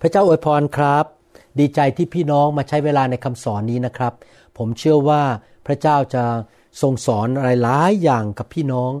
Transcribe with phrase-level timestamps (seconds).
[0.00, 1.04] พระเจ้าอวยพรครับ
[1.58, 4.12] ดีใจที่พี่น้องมาใช้เวลาในคำสอนนี้นะครับ
[4.58, 5.22] ผมเชื่อว่า
[5.66, 6.24] พระเจ้าจะ
[6.80, 8.92] ทรงสอนอะไรหลายอย่างกับพี่น้อง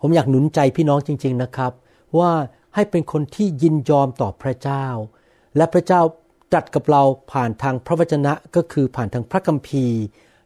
[0.00, 1.72] ผมอยากหนุนใจพี่น้องจริง ๆนะครับ
[2.18, 2.30] ว่า
[2.74, 4.86] ให้เป็นคนที่ยินยอมต่อพระเจ้า
[5.56, 6.00] และพระเจ้า
[6.52, 7.02] ตรัสกับเรา
[7.32, 10.00] ผ่านทางพระวจนะก็คือผ่านทางพระคัมภีร์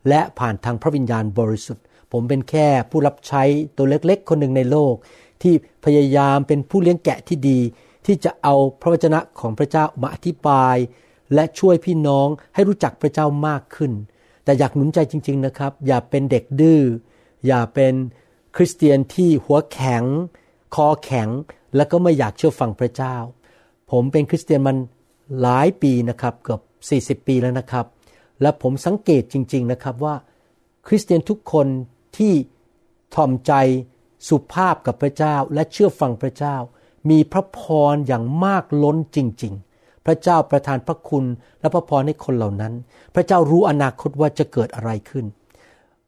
[0.08, 3.42] และผ่านทางพระวิญญาณบริสุทธิ์ ผมเป็นแค่ผู้รับใช้
[3.76, 4.94] ตัวเล็กๆ คนหนึ่งในโลก
[5.42, 7.58] ที่พยายามเป็นผู้เลี้ยงแกะที่ดี
[8.06, 10.76] ที่จะเอาพระวจนะของพระเจ้ามาอธิบาย
[11.34, 13.92] และช่วยพี่น้องให้รู้จักพระเจ้ามากขึ้น
[14.44, 16.82] แต่อยากหนุนใจจริง ๆนะครับ อย่าเป็นเด็กดื้อ
[17.46, 17.94] อย่าเป็น
[18.56, 20.04] คริสเตียนที่หัวแข็ง
[20.74, 21.28] คอแข็ง
[21.76, 23.16] แล้วก็ไม่อยากเชื่อฟังพระเจ้า
[23.90, 24.76] ผมเป็นคริสเตียนมัน
[25.40, 26.60] หลายปีนะครับเกือบ
[27.22, 27.86] 40 ปีแล้วนะครับ
[28.42, 30.14] และผมสังเกตจริง ๆนะครับว่า
[30.86, 31.66] คริสเตียนทุกคน
[32.16, 32.32] ที่
[33.14, 33.52] ถ่อมใจ
[34.28, 36.56] สุภาพกับพระเจ้าและเชื่อฟังพระเจ้า
[37.10, 37.60] มีพระพ
[37.92, 41.24] รอย่างมากล้นจริง ๆ พระเจ้าประทานพระคุณ
[41.60, 42.72] และพระพรให้คนเหล่านั้น
[43.14, 45.24] พระเจ้ารู้อนาคตว่าจะเกิดอะไรขึ้น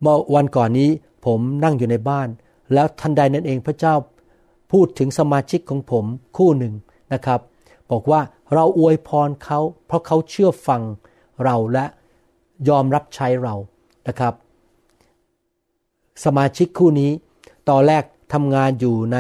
[0.00, 0.91] เมื่อวันก่อนนี้
[1.24, 2.28] ผมนั่งอยู่ในบ้าน
[2.74, 3.94] แล้วทันใดนั้นเองพระเจ้า
[4.72, 6.05] พูดถึงสมาชิกของผม
[6.36, 6.74] คู่หนึ่ง
[7.12, 7.41] นะครับ
[7.91, 8.20] บอกว่า
[8.54, 10.82] เราอวยพรเขาเพราะเขาเชื่อฟัง
[11.44, 11.84] เราและ
[12.69, 13.54] ยอมรับใช้เรา
[14.08, 14.34] นะครับ
[16.25, 17.10] สมาชิกคู่นี้
[17.69, 19.19] ตอนแรกทำงานอยู่ใน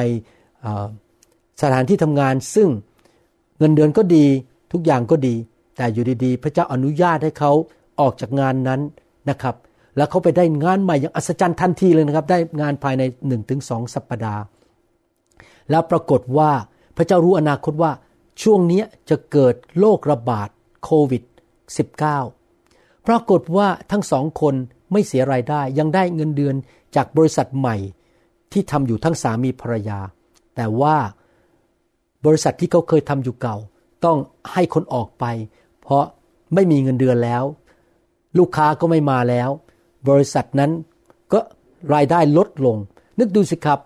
[1.60, 2.68] สถานที่ทำงานซึ่ง
[3.58, 4.26] เงินเดือนก็ดี
[4.72, 5.34] ทุกอย่างก็ดี
[5.76, 7.52] แต่อยู่ดีๆ พระเจ้าอนุญาตให้เขา
[8.00, 8.80] ออกจากงานนั้น
[9.30, 9.56] นะครับ
[9.96, 13.02] แล้วเขาไปได้งานใหม่อย่างอัศจรรย์ทันทีเลยนะครับ ได้งานภายใน
[13.48, 14.42] 1-2 สัปปดาห์
[15.70, 16.50] แล้วปรากฏว่า
[16.96, 17.92] พระเจ้ารู้อนาคตว่า
[18.42, 20.48] ช่วงนี้จะเกิดโรคระบาด
[20.84, 21.22] โควิด
[22.14, 24.54] -19 ปรากฏว่าทั้งสองคน
[24.92, 26.54] ไม่เสียรายได้ ยังได้เงินเดือน
[26.96, 27.76] จากบริษัทใหม่
[28.52, 30.00] ที่ทำอยู่ทั้งสามีภรรยา
[30.56, 30.96] แต่ว่า
[32.26, 33.56] บริษัทที่เขาเคยทำอยู่เก่า
[34.04, 34.18] ต้อง
[34.52, 35.24] ให้คนออกไป
[35.82, 36.04] เพราะ
[36.54, 37.44] ไม่มีเงินเดือนแล้ว
[38.38, 39.48] ลูกค้าก็ไม่มาแล้ว
[40.08, 40.70] บริษัทนั้น
[41.32, 41.40] ก็
[41.94, 42.76] รายได้ลดลง
[43.18, 43.80] นึกดูสิครับ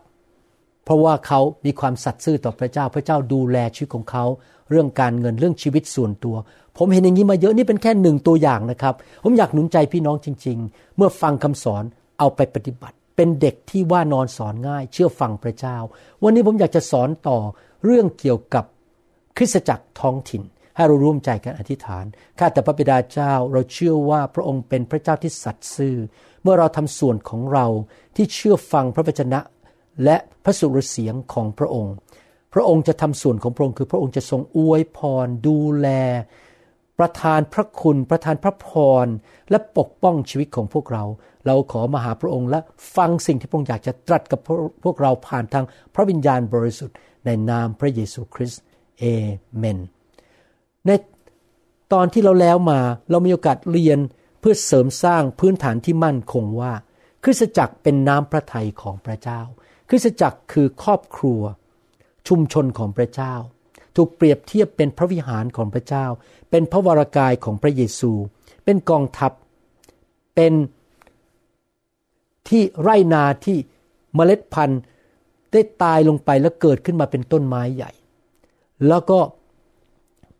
[0.84, 4.24] เพราะว่าเขามีความสัตย์ซื่อต่อพระเจ้า พระเจ้าดูแลชีวิตของเขา
[4.70, 6.36] เรื่องการเงินเรื่องชีวิตส่วนตัว
[6.78, 11.84] ผมเห็นอย่างนี้มาเยอะนี่เป็นแค่หนึ่งตัวอย่างนะครับ ผมอยากหนุนใจพี่น้องจริง ๆ เมื่อฟังคำสอน
[12.18, 15.76] เอาไปปฏิบัติ เป็นเด็กที่ว่านอนสอนง่าย เชื่อฟังพระเจ้า
[16.22, 17.38] วันนี้ผมอยากจะสอนต่อ
[17.84, 18.64] เรื่องเกี่ยวกับ
[19.36, 20.42] คริสตจักรท้องถิ่น
[20.76, 22.04] ให้เราร่วมใจกันอธิษฐาน
[22.38, 25.96] ข้าแต่พระบิดาเจ้าเราเชื่อว่าพระองค์เป็นพระเจ้าที่สัตย์ซื่อ
[26.42, 27.66] เมื่อเราทำส่วนของเรา
[28.16, 29.40] ที่เชื่อฟังพระวจนะ
[30.04, 31.94] และพระสุรเสียงของพระองค์
[32.54, 35.88] พระองค์จะทำส่วนของพระองค์คือพระองค์จะทรงอวยพร ดูแล
[36.98, 38.68] ประทานพระคุณ ประทานพระพ
[39.04, 39.06] ร
[39.50, 41.04] และปกป้องชีวิตของพวกเรา
[41.46, 42.60] เราขอมาหาพระองค์และ
[42.96, 44.40] ฟังสิ่งที่พระองค์อยากจะตรัสกับ
[44.84, 45.64] พวกเราผ่านทาง
[45.94, 48.62] พระวิญญาณบริสุทธิ์ ในนามพระเยซูคริสต์
[48.98, 49.04] เอ
[49.56, 49.78] เมน
[50.86, 50.90] ใน
[51.92, 52.80] ตอนที่เราแล้วมา
[53.10, 53.98] เรามีโอกาสเรียน
[54.40, 56.72] เพื่อเสริมสร้างพื้นฐานที่มั่นคงว่า
[57.24, 59.40] คริสตจักรเป็นน้ำพระทัยของพระเจ้า
[59.88, 61.40] คริสตจักรคือครอบครัว
[62.28, 63.34] ชุมชนของพระเจ้า
[63.96, 66.06] ถูกเปรียบเทียบเป็นพระวิหารของพระเจ้า
[66.50, 68.12] เป็นพระวรากายของพระเยซู
[68.64, 69.32] เป็นกองทัพ
[70.34, 70.52] เป็น
[72.48, 73.56] ที่ไร่นาที่
[74.14, 74.80] เมล็ดพันธุ์
[75.54, 77.90] ได้ตายลงไปแล้วเกิดขึ้นมาเป็นต้นไม้ใหญ่
[78.88, 79.18] แล้วก็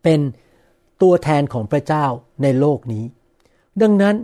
[0.03, 0.21] เป็น
[1.03, 2.07] ตัวแทนของพระเจ้า
[2.43, 3.05] ในโลกนี้
[3.83, 4.17] ดังนั้น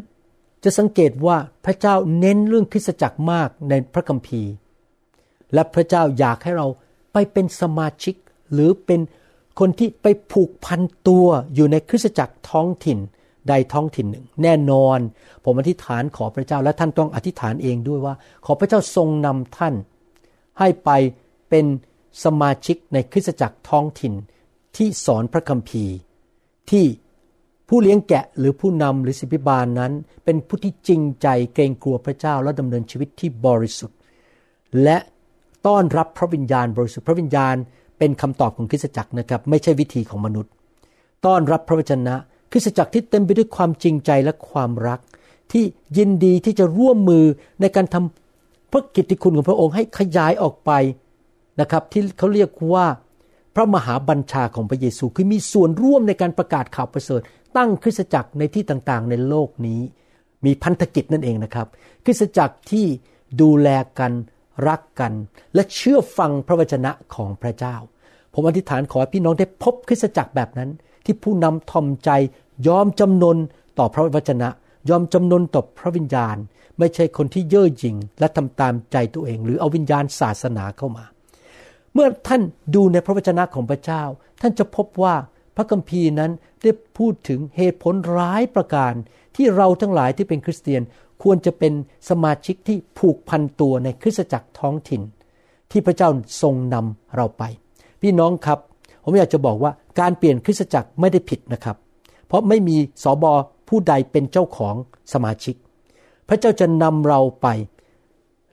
[0.64, 4.52] จะสังเกตว่าพระเจ้าเน้นเรื่องคริสตจักรมากในพระคัมภีร์
[5.54, 6.66] และพระเจ้าอยากให้เรา
[7.12, 8.14] ไปเป็นสมาชิก
[8.52, 9.00] หรือเป็น
[9.60, 12.98] คนที่ไปผูกพันตัวอยู่ในคริสตจักรท้องถิ่น
[13.48, 14.98] ใดท้องถิ่นหนึ่ง แน่นอน
[15.44, 18.14] ผมอธิษฐานขอพระเจ้าและท่านต้องอธิษฐานเองด้วยว่า
[18.46, 19.74] ขอพระเจ้าทรงนำท่าน
[20.60, 20.90] ให้ไป
[21.50, 21.66] เป็น
[22.24, 24.14] สมาชิกในคริสตจักรท้องถิ่น
[24.76, 25.94] ที่สอนพระคัมภีร์
[26.70, 26.84] ที่
[27.68, 29.92] ผู้เลี้ยงแกะหรือผู้นำหรือสิบิบาลนั้น
[30.24, 33.98] เป็นผู้ที่จริงใจเกรงกลัวพระเจ้าและดำเนินชีวิตที่บริสุทธิ์
[34.82, 34.96] และ
[35.66, 37.54] ต้อนรับพระวิญญาณบริสุทธิ์พระวิญญาณ
[37.98, 40.52] เป็นคำตอบของคริสตจักรนะครับไม่ใช่วิธีของมนุษย์
[41.26, 42.14] ต้อนรับพระวจนะ
[42.52, 45.00] คริสตจักรที่เต็มไปด้วยความจริงใจและความรัก
[45.52, 45.64] ที่
[45.98, 47.24] ยินดีที่จะร่วมมือ
[47.60, 48.29] ในการทำ
[48.70, 50.70] พระกิตติคุณของพระองค์ให้ขยายออกไป
[51.60, 52.86] นะครับ ที่เขาเรียกว่า
[53.54, 57.20] พระมหาบัญชาของพระเยซูคือมีส่วนร่วมในการประกาศข่าวประเสริฐ
[57.56, 59.80] ตั้งคริสตจักรในที่ต่างๆ ในโลกนี้
[60.44, 61.66] มีพันธกิจนั่นเองนะครับ
[62.04, 62.86] คริสตจักรที่
[63.40, 63.68] ดูแล
[63.98, 64.12] กัน
[64.68, 65.12] รักกัน
[65.54, 67.76] และเชื่อฟังพระวจนะของพระเจ้า
[68.34, 70.70] ผมอธิษฐานขอให้พี่น้องได้พบคริสตจักรแบบนั้น
[71.04, 72.10] ที่ผู้นำทอมใจ
[72.68, 73.36] ยอมจำนน
[73.78, 74.48] ต่อพระวจนะ
[74.90, 76.36] ยอมจำนนต่อพระวิญญาณ
[76.80, 81.04] ไม่ใช่คนที่เย่อหยิ่งและทำตามใจตัวเอง หรือเอาวิญญาณศาสนาเข้ามา
[81.94, 82.42] เมื่อท่าน
[82.74, 84.02] ดูในพระวจนะของพระเจ้า
[84.40, 85.14] ท่านจะพบว่า
[85.56, 86.30] พระคัมภีร์นั้น
[86.62, 88.92] ได้พูดถึงเหตุผลร้ายประการ
[89.36, 90.82] ที่เราทั้งหลายที่เป็นคริสเตียน
[91.22, 91.72] ควรจะเป็น
[92.10, 95.02] สมาชิกที่ผูกพันตัวในคริสตจักรท้องถิ่น
[95.70, 96.08] ที่พระเจ้า
[96.42, 97.42] ทรงนำเราไป
[98.02, 98.58] พี่น้องครับ
[99.04, 101.76] ผมอยากจะบอกว่าการเปลี่ยนคริสตจักรไม่ได้ผิดนะครับ
[102.26, 103.32] เพราะไม่มีสอบอ
[103.68, 104.74] ผู้ใดเป็นเจ้าของ
[105.12, 105.54] สมาชิก
[106.30, 107.46] พระเจ้าจะนำเราไป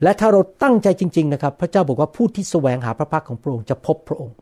[0.02, 4.34] และถ้าเราตั้งใจจริง ๆนะครับ พระเจ้าบอกว่าผู้ที่แสวงหาพระพักของพระองค์จะพบพระองค์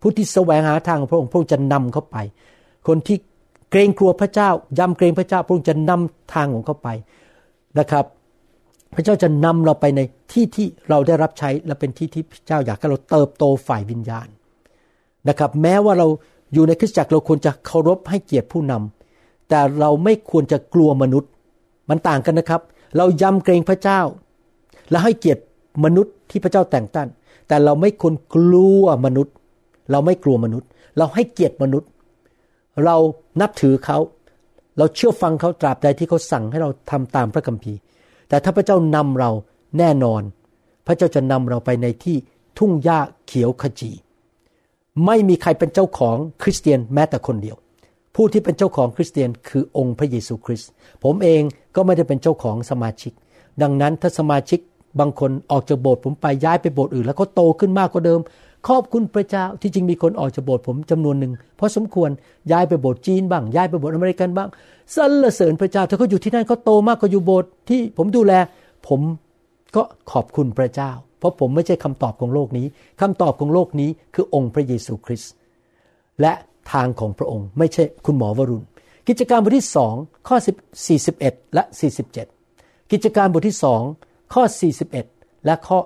[0.00, 2.16] ผู้ที่แสวงหาทางของพระองค์พระองค์จะนำเขาไป
[2.88, 3.16] คนที่
[3.70, 4.48] เกรงกลัวพระเจ้า
[4.78, 6.88] ยำเกรงพระเจ้าพระองค์จะนำทางของเขาไป
[7.78, 8.04] นะครับ
[8.94, 10.00] พระเจ้าจะนำเราไปใน
[10.32, 14.28] ที่ที่เราได้รับใช้และเป็นที่ที่พระเจ้าอยากให้เราเติบโตฝ่ายวิญญาณ
[15.28, 16.06] นะครับ แม้ว่าเรา
[16.52, 21.30] อยู่ในคริสตจักรเราควรจะเคารพให้เกียรติผู้นำแต่เราไม่ควรจะกลัวมนุษย์
[21.90, 22.60] มันต่างกันนะครับ
[22.96, 24.00] เรายำเกรงพระเจ้า
[24.90, 25.42] และให้เกียรติ
[25.84, 27.08] มนุษย์ที่พระเจ้าแต่งตั้ง
[27.48, 29.34] แต่เราไม่ควรกลัวมนุษย์
[29.90, 30.68] เราไม่กลัวมนุษย์
[30.98, 31.88] เราให้เกียรติมนุษย์
[32.84, 32.96] เรา
[33.40, 33.98] นับถือเขา
[34.78, 37.78] เราเชื่อฟังเขาตราบใดที่เขาสั่งให้เราทำตามพระคัมภีร์
[38.28, 39.30] แต่ถ้าพระเจ้านำเรา
[39.78, 40.22] แน่นอน
[40.86, 42.16] พระเจ้าจะนำเราไปในที่
[42.58, 43.90] ทุ่งหญ้าเขียวขจี
[45.06, 47.56] ไม่มีใครเป็นเจ้าของคริสเตียนแม้แต่คนเดียว
[48.14, 50.70] ผู้ที่เป็นเจ้าของคริสเตียนคือองค์พระเยซูคริสต์
[51.04, 51.42] ผมเอง
[51.76, 53.12] ก็ไม่ได้เป็นเจ้าของสมาชิก
[53.62, 54.60] ดังนั้นถ้าสมาชิก
[55.00, 58.20] บางคนออกจากโบสถ์ผมไปย้ายไปโบสถ์อื่น แล้วเขาโตขึ้นมากกว่าเดิม
[58.68, 62.10] ขอบคุณพระเจ้าที่จริงมีคนออกจากโบสถ์ผมจำนวนหนึ่งเพราะสมควร
[62.52, 64.48] ย้ายไปโบสถ์จีนบ้างย้ายไปโบสถ์อเมริกันบ้าง
[64.96, 68.32] สรรเสริญพระเจ้าถ้าเขาอยู่ที่นั่นเขาโตมากกว่าอยู่โบสถ์ที่ผมดูแล
[68.88, 69.00] ผม
[69.76, 69.82] ก็
[70.12, 72.66] ขอบคุณพระเจ้า เพราะผมไม่ใช่คำตอบของโลกนี้
[73.00, 75.32] คำตอบของโลกนี้คือองค์พระเยซูคริสต์
[76.20, 76.32] และ
[76.72, 78.66] ทางของพระองค์ ไม่ใช่คุณหมอวรุณ
[79.08, 79.94] กิจการบทที่สอง
[80.28, 80.36] ข้อ
[80.96, 81.62] 41 และ
[82.28, 83.82] 47 กิจการบทที่สอง
[84.34, 84.42] ข้อ
[84.94, 85.78] 41 และข้อ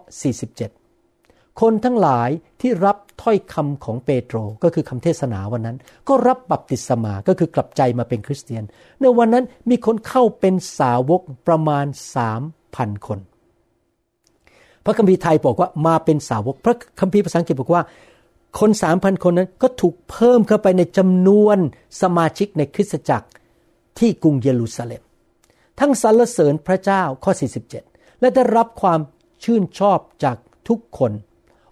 [0.77, 2.31] 47 คนทั้งหลาย
[2.61, 5.77] ที่รับถ้อยคำของเปโตรก็คือคำเทศนาวันนั้น
[6.09, 8.65] ก็รับบัพติศมาก็คือกลับใจมาเป็นคริสเตียน
[9.01, 11.87] ในวันนั้นมีคนเข้าเป็นสาวกประมาณ
[12.17, 12.43] สาม
[12.77, 13.19] พันคน
[14.85, 17.83] พระคัมภีร์ไทยบอกว่ามาเป็นสาวก พระคัมภีร์ภาษาอังกฤษบอกว่า
[18.59, 21.59] คนสามพันคนนั้นก็ถูกเพิ่มเข้าไปในจำนวน
[22.03, 23.29] สมาชิกในคริสตจักร
[23.99, 25.03] ที่กรุงเยรูซาเล็ม
[25.81, 27.33] ทั้งสรรเสริญพระเจ้าข้อ
[27.77, 29.01] 47 และได้รับความ
[29.45, 30.37] ชื่นชอบจาก
[30.69, 31.13] ทุกคน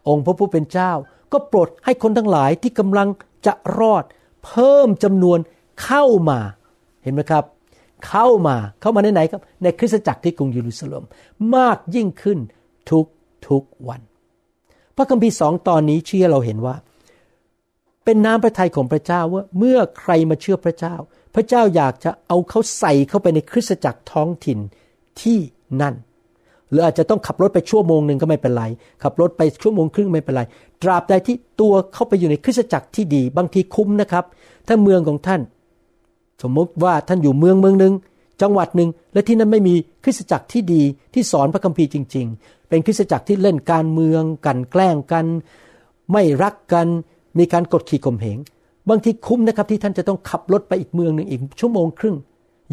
[0.09, 0.93] องค์พระผู้เป็นเจ้า
[1.33, 3.09] ก็โปรดให้คนทั้งหลายที่กำลัง
[3.47, 4.05] จะรอด
[4.45, 5.39] เพิ่มจำนวน
[5.85, 6.39] เข้ามา
[7.03, 7.45] เห็นไหมครับ
[8.09, 11.05] เข้ามาเข้ามาในไหนครับ ในคริสตจักรที่กรุงเยรูซาเล็ม
[11.57, 12.39] มากยิ่งขึ้น
[12.91, 13.07] ทุก
[13.49, 14.01] ทุกวัน
[14.97, 16.75] พระคัมภีร์สองตอนนี้เชื่อเราเห็นว่า
[18.05, 20.95] เป็นน้ำพระทัยของพระเจ้าว่าเมื่อใครมาเชื่อพระเจ้า
[21.35, 24.59] พระเจ้าอยากจะเอาเขาใส่เข้าไปในคริสตจักรท้องถิ่น
[25.21, 25.39] ที่
[25.81, 25.95] นั่น
[26.71, 28.65] หรืออาจจะต้องขับรถไปชั่วโมงหนึ่งก็ไม่เป็นไร
[29.03, 30.43] ขับรถไปชั่วโมงครึ่งไม่เป็นไร
[30.83, 34.25] ตราบใดที่ตัวเข้าไปอยู่ในคริสตจักรที่ดี บางทีคุ้มนะครับ
[34.67, 35.41] ถ้าเมืองของท่าน
[36.43, 37.93] สมมติว่าท่านอยู่เมืองเมืองหนึ่ง
[38.43, 39.75] จังหวัดหนึ่งและที่นั้นไม่มี
[40.05, 40.83] คริสตจักรที่ดี
[41.15, 45.27] ที่สอนพระคัมภีร์จริง ๆ เป็นคริสตจักรที่เล่นการเมืองกันแกล้งกัน
[46.13, 46.87] ไม่รักกัน
[47.39, 48.39] มีการกดขี่ข่มเหง
[48.89, 52.17] บางทีคุ้มนะครับที่ท่านจะต้องขับรถไปอีกเมืองหนึ่งอีกชั่วโมงครึ่ง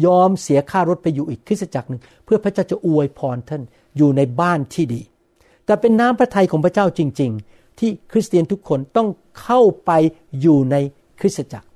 [0.06, 3.62] ยอมเสียค่ารถไปอยู่อีกคริสตจักรหนึ่งเพื่อพระเจ้าจะอวยพรท่าน
[3.96, 5.00] อยู่ในบ้านที่ดี
[5.66, 9.08] แต่เป็นน้ำพระทัยของพระเจ้าจริง ๆ ที่คริสเตียนทุกคนต้อง
[9.42, 9.90] เข้าไป
[10.40, 10.76] อยู่ใน
[11.20, 11.68] คริสตจักร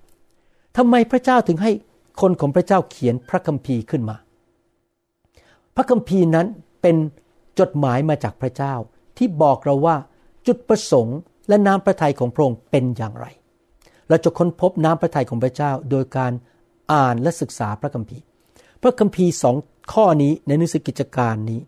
[0.76, 1.72] ทำไมพระเจ้าถึงให้
[2.20, 4.16] คนของพระเจ้าเขียนพระคัมภีร์ขึ้นมา
[5.74, 6.46] พระคัมภีร์นั้น
[6.82, 6.96] เป็น
[7.58, 8.74] จดหมายมาจากพระเจ้า
[9.16, 9.96] ที่บอกเราว่า
[10.46, 13.26] จุดประสงค์และน้ำพระทัยของพระองค์เป็นอย่างไร
[14.08, 16.32] เราจะค้นพบน้ำพระทัยของพระเจ้าโดยการ
[16.92, 18.24] อ่านและศึกษาพระคัมภีร์
[18.82, 19.56] พระคัมภีร์สอง
[19.92, 21.60] ข้อนี้ในหนังสือกิจการนี้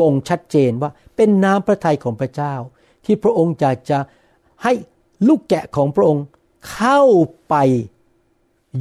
[0.00, 2.54] บ่งชัดเจนว่าเป็นน้ำพระทัยของพระเจ้า
[3.04, 3.98] ที่พระองค์อยากจะ
[4.62, 4.72] ให้
[5.28, 6.24] ลูกแกะของพระองค์
[6.72, 7.00] เข้า
[7.48, 7.54] ไป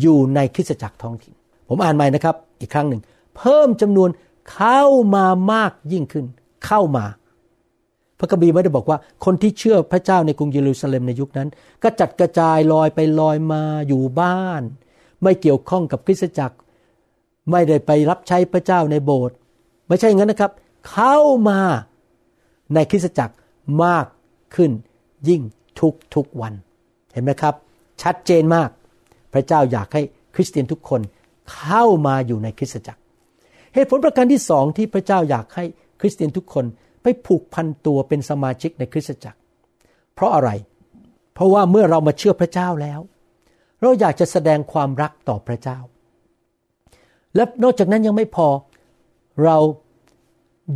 [0.01, 1.33] อยู่ในคริสตจักรท้องถิ่น
[1.69, 3.01] ผมอ่านใหม่นะครับ อีกครั้งหนึ่ง
[3.37, 4.09] เพิ่มจำนวน
[4.53, 4.81] เข้า
[5.15, 6.25] มามากยิ่งขึ้น
[6.65, 7.05] เข้ามา
[8.19, 11.49] พระคัมภีร์ไม่ได้บอกว่า คนที่เชื่อพระเจ้าในกรุงเยรูซาเล็มในยุคนั้น
[11.83, 14.61] ก็จัดกระจายลอยไปลอยมาอยู่บ้าน
[15.23, 16.55] ไม่เกี่ยวข้องกับคริสตจักร
[17.51, 19.35] ไม่ได้ไปรับใช้พระเจ้าในโบสถ์
[19.87, 20.51] ไม่ใช่อย่างนั้นนะครับ
[20.91, 21.17] เข้า
[21.49, 21.59] มา
[22.73, 23.35] ในคริสตจักร
[23.83, 24.05] มาก
[24.55, 24.71] ขึ้น
[25.27, 25.41] ยิ่ง
[25.79, 26.53] ทุกทุกวัน
[27.13, 27.55] เห็นไหมครับ
[28.01, 28.69] ชัดเจนมาก
[29.33, 30.01] พระเจ้าอยากให้
[30.35, 31.01] คริสเตียนทุกคน
[31.53, 33.01] เข้ามาอยู่ในคริสตจักร
[33.73, 35.65] เหตุผลประการที่สองที่พระเจ้าอยากให้
[35.99, 36.65] คริสเตียนทุกคน
[37.03, 39.39] ไปผูกพันตัวเป็นสมาชิกในคริสตจักร
[40.15, 40.49] เพราะอะไร
[41.33, 42.99] เพราะว่าเมื่อเรามาเชื่อพระเจ้าแล้ว
[43.81, 45.77] เราอยากจะแสดงความรักต่อพระเจ้า
[47.35, 48.47] และนอกจากนั้นยังไม่พอ
[49.43, 49.57] เรา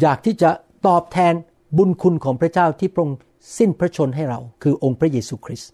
[0.01, 0.49] อยากที่จะ
[0.87, 1.33] ตอบแทน
[1.77, 3.19] บุญคุณของพระเจ้าที่พระองค์
[3.57, 5.71] สิ้นพระชนให้เรา คือองค์พระเยซูคริสต์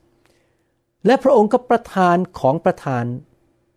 [1.06, 3.06] และพระองค์ก็ประทานของประทาน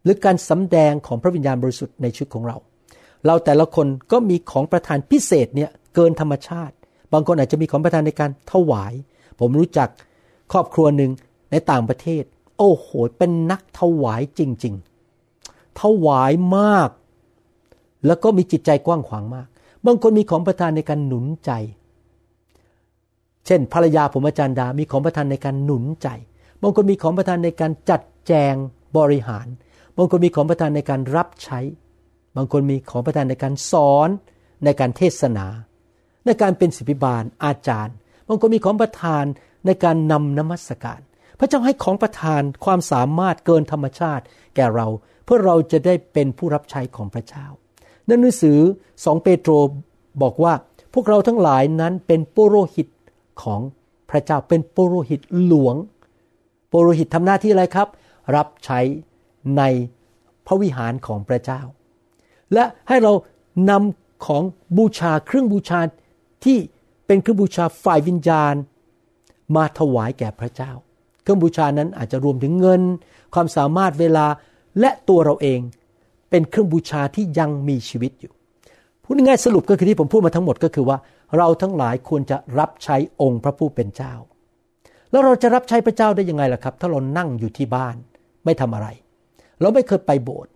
[0.05, 2.57] หรือการสำแดงของพระวิญญาณบริสุทธิ์ในชีวิตของเรา
[3.27, 6.75] เราแต่ละคนก็มีของประทานพิเศษเนี่ยเกินธรรมชาติ
[7.13, 8.93] บางคนอาจจะมีของประทานในการถวาย
[9.41, 9.89] ผมรู้จัก
[10.53, 11.11] ครอบครัวหนึ่ง
[11.51, 12.23] ในต่างประเทศ
[12.59, 14.75] โอ้โห เป็นนักถวายจริง
[15.27, 16.91] ๆ ถวายมาก
[18.07, 19.49] แล้วก็มีจิตใจกว้างขวางมาก
[19.87, 21.51] บางคนมีของประทานในการหนุนใจ
[23.47, 26.09] เช่น ภรรยาผมอาจารย์ดา มีของประทานในการหนุนใจ
[26.63, 28.55] บางคนมีของประทานในการจัดแจง
[28.99, 29.47] บริหาร
[29.97, 31.61] บางคนมีของประทานในการรับใช้
[32.37, 34.09] บางคนมีของประทานในการสอน
[34.65, 35.47] ในการเทศนา
[36.27, 37.95] ในการเป็นศิบิบาลอาจารย์
[38.29, 39.25] บางคนมีของประทาน
[39.67, 41.01] ในการนำนมัสการ
[41.39, 44.25] พระเจ้าให้ของประทานความสามารถเกินธรรมชาติ
[44.57, 44.87] แก่เรา
[45.25, 47.47] เพื่อเราจะได้เป็นผู้รับใช้ของพระเจ้า
[48.09, 48.59] นั่นหนังสือ
[49.05, 49.53] สองเปโตร
[50.23, 50.55] บอกว่า
[50.95, 52.89] พวกเราทั้งหลายนั้นเป็นปุโรหิต
[53.43, 53.61] ของ
[54.11, 55.75] พระเจ้าเป็นปุโรหิตหลวง
[56.77, 57.89] ปุโรหิตทำหน้าที่อะไรครับ
[58.37, 58.81] รับใช้
[59.59, 59.63] ใน
[60.47, 61.61] พระวิหารของพระเจ้า
[62.53, 63.13] และให้เรา
[63.71, 64.43] นำของ
[64.79, 65.81] บูชาเครื่องบูชา
[66.45, 66.59] ที่
[67.07, 68.55] เป็นเครื่องบูชาฝ่ายวิญญาณ
[69.57, 70.73] มาถวายแก่พระเจ้า
[71.23, 72.83] เครื่องบูชานั้นอาจจะรวมถึงเงิน
[73.35, 74.27] ความสามารถเวลา
[74.81, 75.61] และตัวเราเอง
[76.31, 78.33] เป็นเครื่องบูชาที่ยังมีชีวิตอยู่
[79.03, 80.99] พูดง่ายสรุปก็คือที่ผมพูดมาทั้งหมดก็คือว่า
[81.37, 84.15] เราทั้งหลายควรจะรับใช้องค์พระผู้เป็นเจ้า
[85.11, 87.97] แล้วเราจะรับใช้พระเจ้าได้ยังไงล่ะครับ ถ้าเรานั่งอยู่ที่บ้าน
[88.45, 88.89] ไม่ทำอะไร
[89.61, 90.51] เราไม่เคยไปโบสถ์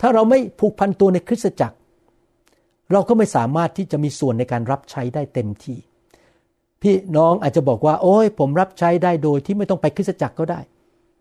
[0.00, 1.76] ถ้าเราไม่ผูกพันตัวในคริสตจักร
[2.92, 5.78] เราก็ไม่สามารถที่จะมีส่วนในการรับใช้ได้เต็มที่
[6.82, 10.60] พี่น้องอาจจะบอกว่า โอ้ยผมรับใช้ได้โดยที่ไม่ต้องไปคริสตจักรก็ได้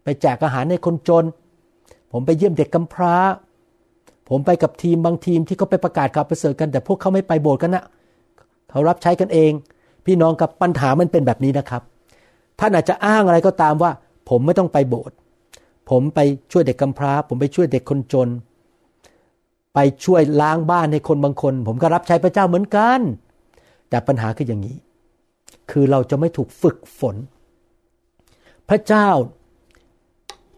[0.03, 1.25] ไปแจกอาหารในคนจน
[2.12, 3.15] ผมไปเยี่ยมเด็กกำพร้า
[4.30, 7.84] ผมไปกับทีมบางทีมที่เขาไปประกาศข่าวประเสริฐกัน แต่พวกเขาไม่ไปโบสถ์กันนะ
[8.70, 9.51] เขารับใช้กันเอง
[10.06, 11.82] พี่น้องกับปัญหามันเป็นแบบนี้นะครับ
[12.62, 13.91] ท่านอาจจะอ้างอะไรก็ตามว่า
[14.30, 15.15] ผมไม่ต้องไปโบสถ์
[15.89, 16.20] ผมไป
[16.51, 18.30] ช่วยเด็กกำพร้า ผมไปช่วยเด็กคนจน
[19.74, 23.00] ไปช่วยล้างบ้านให้คนบางคน ผมก็รับใช้พระเจ้าเหมือนกัน
[23.89, 24.77] แต่ปัญหาคืออย่างนี้
[25.72, 27.15] คือเราจะไม่ถูกฝึกฝน
[28.70, 29.10] พระเจ้า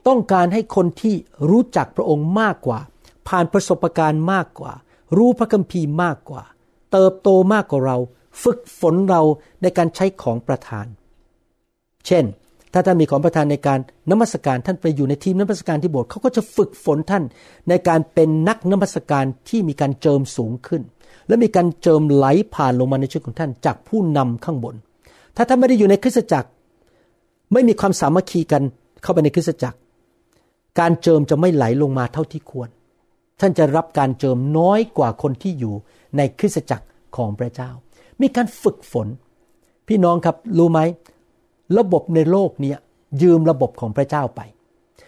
[0.08, 1.16] ต้องการให้คนที่
[1.50, 2.80] รู้จักพระองค์มากกว่า
[3.28, 4.74] ผ่านประสบการณ์มากกว่า
[5.18, 6.44] รู้พระคัมภีร์มากกว่า
[6.92, 7.98] เติบโตมากกว่าเรา
[8.44, 9.22] ฝึกฝนเรา
[9.62, 10.88] ในการใช้ของประทาน
[12.08, 12.26] เช่น
[12.74, 13.80] ถ้าท่านมีของประทานในการ
[14.12, 17.24] นมัสการท่านไปอยู่ในทีมนมัสการที่โบสถ์เขาก็จะฝึกฝนท่าน
[17.70, 20.82] ในการเป็นนักนมัสการที่มีการเจิมสูงขึ้น
[21.28, 24.76] และมีการเจิมไหลผ่านลงมาในชีวิตของท่านจากผู้นำข้างบน
[25.36, 26.50] ถ้าท่านไม่ได้อยู่ในคริสตจักร
[27.54, 28.64] ไม่มีความสามัคคีกัน
[29.04, 29.78] เข้าไปในคริสตจักร
[30.80, 32.70] การเจิมจะไม่ไหลลงมาเท่าที่ควร
[33.42, 35.76] ท่านจะรับการเจิมน้อยกว่าคนที่อยู่
[36.18, 37.70] ในคริสตจักรของพระเจ้า
[38.22, 39.08] มีการฝึกฝน
[39.88, 40.80] พี่น้องครับรู้ไหม
[41.78, 42.74] ระบบในโลกนี้
[43.22, 44.42] ยืมระบบของพระเจ้าไป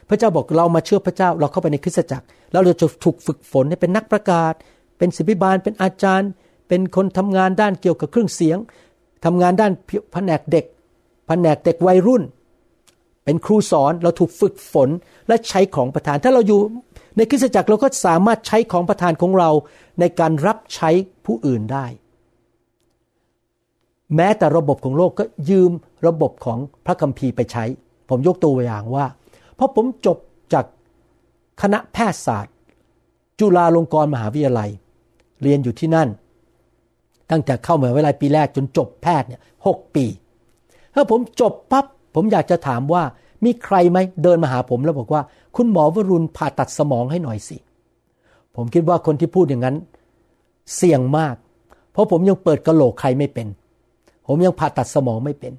[0.09, 4.53] พระเจ้าบอกเรามาเชื่อพระเจ้าเราเข้าไปในคริสตจักร แล้วเราจะถูกฝึกฝนให้เป็นนักประกาศ
[4.97, 6.29] เป็นศิบิบาลเป็นอาจารย์
[6.67, 8.57] เป็นคนทำงานด้านเกี่ยวกับเครื่องเสียง
[9.25, 9.71] ทำงานด้าน
[10.13, 10.65] แผนกเด็ก
[11.27, 12.23] แผนกเด็กวัยรุ่น
[13.25, 14.89] เป็นครูสอนเราถูกฝึกฝน
[15.27, 16.61] และใช้ของประทาน ถ้าเราอยู่
[17.17, 19.49] ในคริสตจักรเราก็สามารถใช้ของประทานของเรา
[19.99, 20.89] ในการรับใช้
[21.25, 21.85] ผู้อื่นได้
[24.15, 25.71] แม้แต่ระบบของโลกก็ยืม
[26.07, 27.63] ระบบของพระคัมภีร์ไปใช้
[28.09, 29.05] ผมยกตัวอย่างว่า
[29.55, 30.17] เพราะผมจบ
[30.53, 30.65] จาก
[31.61, 32.53] คณะแพทยศาสตร์
[33.39, 34.69] จุฬาลงกรณ์มหาวิทยาลัย
[35.41, 36.09] เรียนอยู่ที่นั่น
[37.31, 40.05] ตั้งแต่เข้ามหาวิทยาลัยปีแรกจนจบแพทย์เนี่ยหปี
[40.95, 41.85] ถ้าผมจบปับ๊บ
[42.15, 43.03] ผมอยากจะถามว่า
[43.43, 45.21] มีใครไหมเดินมาหาผมแล้วบอกว่า
[45.55, 47.57] คุณหมอวรุณผ่าตัดสมองให้หน่อยสิ
[48.55, 49.75] ผมคิดว่าคนที่พูดอย่างนั้น
[50.75, 51.35] เสี่ยงมาก
[51.91, 53.47] เพราะผมยังเปิดกระโหลกใครไม่เป็น
[54.27, 55.53] ผมยังผ่าตัดสมองไม่เป็น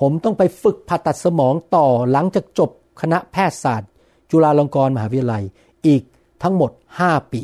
[0.00, 3.90] ผมต้องไปฝึกผ่าตัดสมองต่อหลังจากจบคณะแพทยศาสตร์
[4.30, 5.44] จุฬาลงกรณ์มหาวิทยาลัย
[5.86, 6.02] อีก
[6.42, 7.42] ทั้งหมด 5 ปี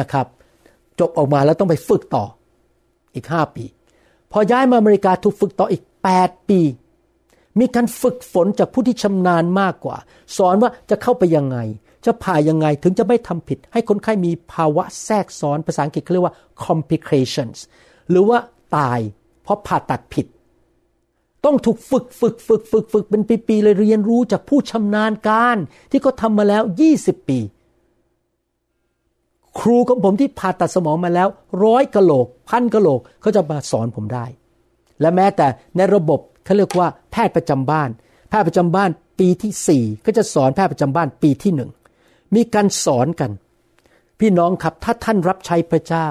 [0.00, 0.26] นะครับ
[1.00, 2.24] จบออกมาแล้วต้องไปฝึกต่อ
[3.14, 3.64] อีก 5 ปี
[4.32, 5.82] พอย้ายมาอเมริกาถูกฝึกต่ออีก
[6.16, 6.60] 8 ปี
[7.60, 9.96] มีการฝึกฝนจากผู้ที่ชำนาญมากกว่า
[10.36, 11.58] สอนว่าจะเข้าไปยังไง
[12.04, 16.34] จะผ่ายังไงถึงจะไม่ทำผิด ให้คนไข้มีภาวะแทรกซ้อนภาษาอังกฤษเขาเรียกว่า
[16.64, 17.58] complications
[18.10, 18.38] หรือว่า
[18.76, 19.00] ตาย
[19.42, 20.26] เพราะผ่าตัดผิด
[21.44, 25.56] ต้องถูกฝึกฝึกฝึกฝึกฝึกเป็นปีๆเลยเรียนรู้จากผู้ชำนาญการ
[25.90, 26.62] ที่เขาทำมาแล้ว
[26.96, 27.38] 20 ปี
[29.58, 31.28] ครูของผมที่ผ่าตัดสมองมาแล้ว
[31.64, 34.26] ร้อยกะโหลก พันกะโหลกเขาจะมาสอนผมได้
[35.00, 37.90] และแม้แต่ในระบบเขาเรียกว่าแพทย์ประจำบ้าน
[38.28, 41.70] แพทย์ประจำบ้านปีที่สี่ก็จะสอนแพทย์ประจำบ้านปีที่หนึ่ง
[42.34, 43.30] มีการสอนกัน
[44.20, 46.08] พี่น้องครับถ้าท่านรับใช้พระเจ้า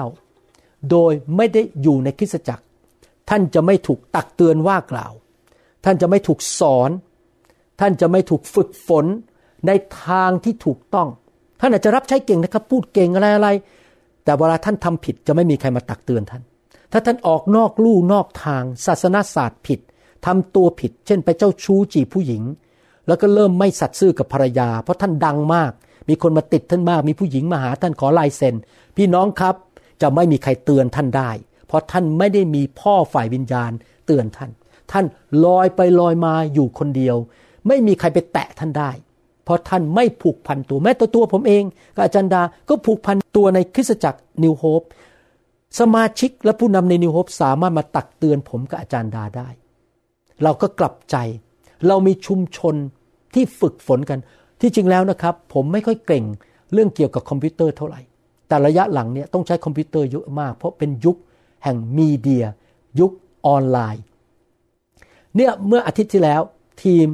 [0.90, 2.64] โดยไม่ได้อยู่ในคริสตจักร
[3.30, 5.12] ท่านจะไม่ถูกตักเตือนว่ากล่าว
[5.84, 6.90] ท่านจะไม่ถูกสอน
[7.80, 9.06] ท่านจะไม่ถูกฝึกฝน
[9.66, 9.70] ใน
[10.04, 11.08] ทางที่ถูกต้อง
[11.60, 13.48] ท่านอาจจะรับใช้เก่งนะครับ พูดเก่งอะไรอะไร
[14.24, 16.42] แต่เวลาท่านทำผิดจะไม่มีใครมาตักเตือนท่าน
[16.92, 19.80] ถ้าท่านออกนอกลู่นอกทาง ศาสนาศาสตร์ผิด
[20.26, 22.42] ทำตัวผิด เช่น ไปเจ้าชู้จีผู้หญิง
[23.06, 25.72] แล้วก็เริ่มไม่สัตย์ซื่อกับภรรยา เพราะท่านดังมาก
[26.08, 28.54] มีคนมาติดท่านมาก มีผู้หญิงมาหาท่านขอลายเซ็น
[28.96, 29.54] พี่น้องครับ
[30.02, 31.30] จะไม่มีใครเตือนท่านได้
[31.70, 33.72] เพราะท่านไม่ได้มีพ่อฝ่ายวิญญาณ
[34.06, 34.50] เตือนท่าน
[34.92, 35.04] ท่าน
[35.44, 37.16] ลอยไปลอยมาอยู่คนเดียว
[37.68, 38.90] ไม่มีใครไปแตะท่านได้
[39.44, 44.82] เพราะท่านไม่ผูกพันตัวแม้ตัวตัวผมเองกับอาจารย์ดาก็ผูกพันตัวในคริสตจักรนิวโฮป
[45.80, 49.48] สมาชิกและผู้นำในนิวโฮปสามารถมาตักเตือนผมกับอาจารย์ดาได้
[50.42, 51.16] เราก็กลับใจ
[51.86, 52.74] เรามีชุมชน
[53.34, 54.18] ที่ฝึกฝนกัน
[54.60, 56.24] ที่จริงแล้วนะครับ ผมไม่ค่อยเก่ง
[56.72, 58.00] เรื่องเกี่ยวกับคอมพิวเตอร์เท่าไหร่
[58.48, 61.16] แต่ระยะหลังเนี่ยต้องใช้คอมพิวเตอร์เยอะมาก เพราะเป็นยุค
[61.64, 62.44] แห่ง media
[63.00, 63.12] ยุค
[63.46, 64.04] ออนไลน์
[65.36, 66.42] เนี่ยเมื่ออาทิตย์ที่แล้ว
[66.82, 67.06] ทีม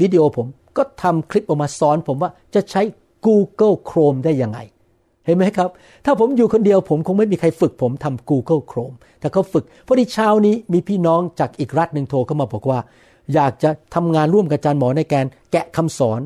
[0.00, 2.82] วิดีโอผมก็ทำคลิปออกมาสอนผมว่าจะใช้
[3.26, 4.58] Google Chrome ได้ยังไง
[5.26, 5.70] เห็นไหมครับ
[6.04, 12.78] ถ้าผมอยู่คนเดียวผมคงไม่มีใครฝึกผมทำ Google Chrome แต่เขาฝึกพอดีเช้านี้มีพี่น้องจากอีกรัฐหนึ่งโทรเข้ามาบอกว่า
[13.34, 16.20] อยากจะทำงานร่วมกับอาจารย์หมอในการแกะคำสอน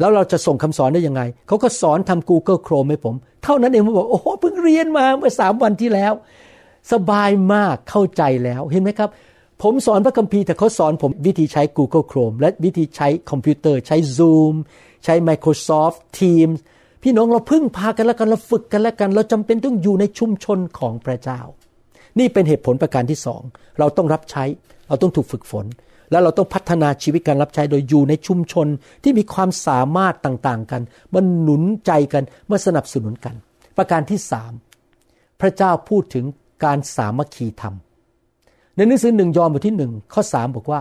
[0.00, 3.14] แล้วเราจะส่งคำสอนได้ยังไง เขาก็สอนทำ Google Chrome ให้ผม
[3.44, 6.12] เท่านั้นเองผมบอกโอ้โหเพิ่งเรียนมาเมื่อสามวันที่แล้ว
[6.92, 9.10] สบายมากเข้าใจแล้วเห็นไหมครับ
[9.62, 14.54] ผมสอนพระคัมภีร์แต่เขาสอนผมวิธีใช้ Google Chrome และวิธีใช้คอมพิวเตอร์ใช้ Zoom
[15.04, 16.58] ใช้ Microsoft Teams
[17.02, 21.40] พี่น้องเราพึ่งพากันแล้วกันเราฝึกกันแล้วกัน เราจำเป็นต้องอยู่ในชุมชนของพระเจ้า
[22.18, 23.42] นี่เป็นเหตุผลประการที่สอง
[23.78, 24.44] เราต้องรับใช้
[24.88, 25.66] เราต้องถูกฝึกฝน
[26.10, 28.66] แล้วเราต้องพัฒนาชีวิตการรับใช้โดยอยู่ในชุมชน
[29.02, 30.82] ที่มีความสามารถต่างๆกัน
[31.14, 33.34] มันหนุนใจกันมาสนับสนุนกัน
[33.76, 34.52] ประการที่สาม
[35.40, 36.24] พระเจ้าพูดถึง
[36.64, 37.74] การสามัคคีธรรม
[38.76, 40.80] ในหนังสือหนึ่งยอห์นบทที่หนึ่งข้อสามบอกว่า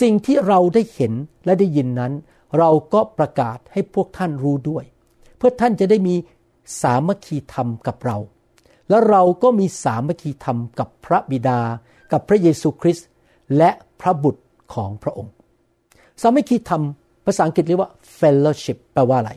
[0.00, 1.12] สิ่งที่เราได้เห็น
[1.44, 2.12] และได้ยินนั้น
[2.58, 4.84] เราก็ประกาศให้พวกท่านรู้ด้วย
[5.36, 6.14] เพื่อท่านจะได้มี
[6.82, 8.18] สามัคคีธรรมกับเรา
[8.88, 11.60] แล้วเราก็มีสามัคคีธรรมกับพระบิดา
[12.12, 13.06] กับพระเยซูคริสต์
[13.56, 13.70] และ
[14.00, 14.42] พระบุตร
[14.74, 15.32] ของพระองค์
[16.22, 16.82] สามัคคีธรรม
[17.24, 19.32] ภาษาอังกฤษเรียกว่า fellowship แปลว่าอะไร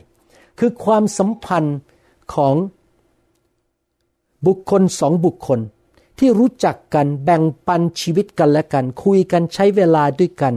[0.58, 1.78] คือความสัมพันธ์
[2.34, 2.54] ของ
[4.46, 5.60] บุคคลสองบุคคล
[6.18, 10.54] ที่รู้จักกันแบ่งปันชีวิตกันและกัน คุยกันใช้เวลาด้วยกัน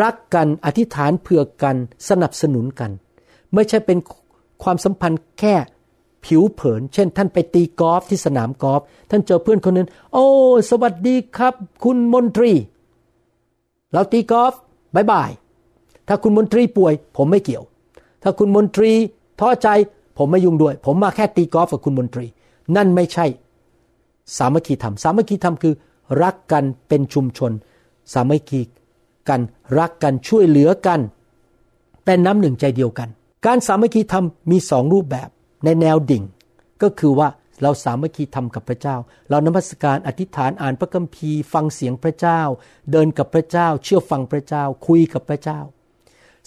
[0.00, 1.76] รักกันอธิษฐานเผื่อกัน
[2.08, 2.90] สนับสนุนกัน
[3.54, 3.98] ไม่ใช่เป็น
[4.62, 5.54] ความสัมพันธ์แค่
[6.24, 10.24] ผิวเผิน เช่น ท่านไปตีกอล์ฟที่สนามกอล์ฟท่านเจอเพื่อนคนนึงโอ้
[10.70, 12.52] สวัสดีครับ คุณมนตรี
[13.92, 14.52] เราตีกอล์ฟ
[14.94, 15.30] บายบาย
[16.08, 17.64] ถ้าคุณมนตรีป่วย ผมไม่เกี่ยว
[18.22, 18.92] ถ้าคุณมนตรี
[19.40, 19.68] ท้อใจ
[20.18, 22.26] ผมไม่ยุ่งด้วย ผมมาแค่ตีกอล์ฟกับคุณมนตรี
[22.76, 23.26] นั่นไม่ใช่
[24.36, 25.74] สามัคคีธรรม สามัคคีธรรมคือ
[26.22, 27.52] รักกันเป็นชุมชน
[28.12, 28.60] สามัคคี
[29.28, 29.40] กัน
[29.78, 31.00] รักกันช่วยเหลือกัน
[32.04, 33.08] แต่น้ำหนึ่งใจเดียวกัน
[33.46, 35.28] การสามัคคีธรรมมีสองรูปแบบ
[35.64, 36.24] ในแนวดิ่ง
[36.82, 37.28] ก็คือว่า
[37.62, 38.96] เราสามัคคีทำกับพระเจ้า
[39.28, 42.40] เรานมัสการอธิษฐานอ่านพระคัมภีร์ ฟังเสียงพระเจ้า
[42.92, 45.60] เดินกับพระเจ้า เชื่อฟังพระเจ้า คุยกับพระเจ้า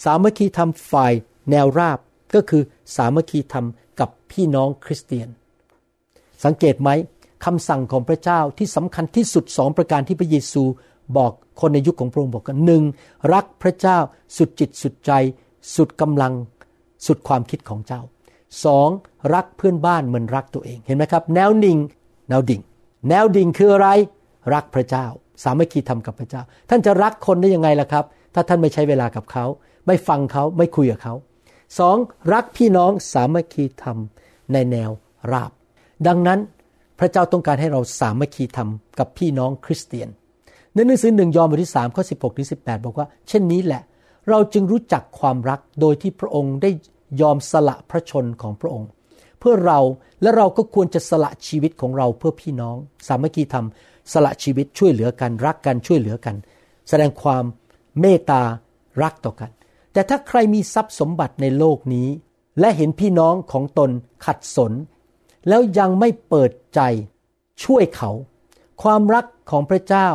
[0.03, 1.13] สามัคคีทำฝ่าย
[1.51, 1.99] แนวราบ
[2.35, 2.63] ก็คือ
[2.95, 5.29] สามัคคีทำกับพี่น้องคริสเตียน
[6.45, 6.89] สังเกตไหม
[7.45, 10.63] คำสั่งของพระเจ้าที่สำคัญที่สุดสองประการที่พระเยซู
[11.17, 11.31] บอก
[11.61, 12.83] คนในยุคของพระองค์บอกกันหนึ่ง
[13.33, 13.97] รักพระเจ้า
[14.37, 15.11] สุดจิตสุดใจ
[15.75, 16.33] สุดกำลัง
[17.05, 18.01] สุดความคิดของเจ้า
[18.65, 18.89] สอง
[19.33, 21.77] รักเพื่อนบ้านเหมือนรักตัวเองเห็นไหมครับ แนวดิ่ง
[22.29, 22.61] แนวดิ่ง
[23.09, 23.87] แนวดิ่งคืออะไร
[24.53, 25.05] รักพระเจ้า
[25.43, 29.45] สามัคคีทำกับพระเจ้า ท่านจะรักคนได้ยังไงล่ะครับ ถ้าท่านไม่ใช้เวลากับเขา
[29.87, 31.13] ไม่ฟังเขาไม่คุยกับเขา
[31.79, 31.97] สอง
[32.33, 34.89] รักพี่น้องสามัคคีทำในแนว
[35.31, 35.51] ราบ
[36.07, 36.39] ดังนั้น
[36.99, 40.09] พระเจ้าต้องการให้เราสามัคคีทำกับพี่น้องคริสเตียน
[40.73, 43.81] ในหนังสือหนึ่งยอห์นบทที่สามข้อสิบหกถึงสิบแปดบอกว่า เช่นนี้แหละ
[44.29, 46.71] เราจึงรู้จักความรักโดยที่พระองค์ได้
[47.21, 48.89] ยอมสละพระชนของพระองค์
[49.39, 49.79] เพื่อเรา
[50.21, 52.75] และเราก็ควรจะสละชีวิตของเราเพื่อพี่น้อง
[53.07, 53.65] สามัคคีธรรม
[54.13, 56.35] สละชีวิตช่วยเหลือกัน รักกันช่วยเหลือกัน
[56.89, 57.43] แสดงความ
[57.99, 58.41] เมตตา
[59.01, 59.51] รักต่อกัน
[59.93, 62.07] แต่ถ้าใครมีทรัพย์สมบัติในโลกนี้
[62.59, 63.89] และเห็นพี่น้องของตน
[64.25, 64.73] ขัดสน
[65.47, 66.79] แล้วยังไม่เปิดใจ
[67.63, 68.11] ช่วยเขา
[68.81, 70.09] ความรักของพระเจ้า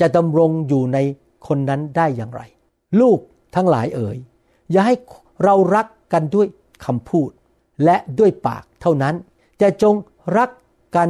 [0.00, 0.98] จะดำรงอยู่ใน
[1.46, 2.42] คนนั้นได้อย่างไร
[3.00, 3.18] ลูก
[3.54, 4.18] ทั้งหลายเอ๋ย
[4.70, 4.94] อย่าให้
[5.44, 6.46] เรารักกันด้วย
[6.84, 7.30] คำพูด
[7.84, 9.14] และด้วยปากเท่านั้น
[9.58, 9.94] แต่จง
[10.38, 10.50] รัก
[10.96, 11.08] กัน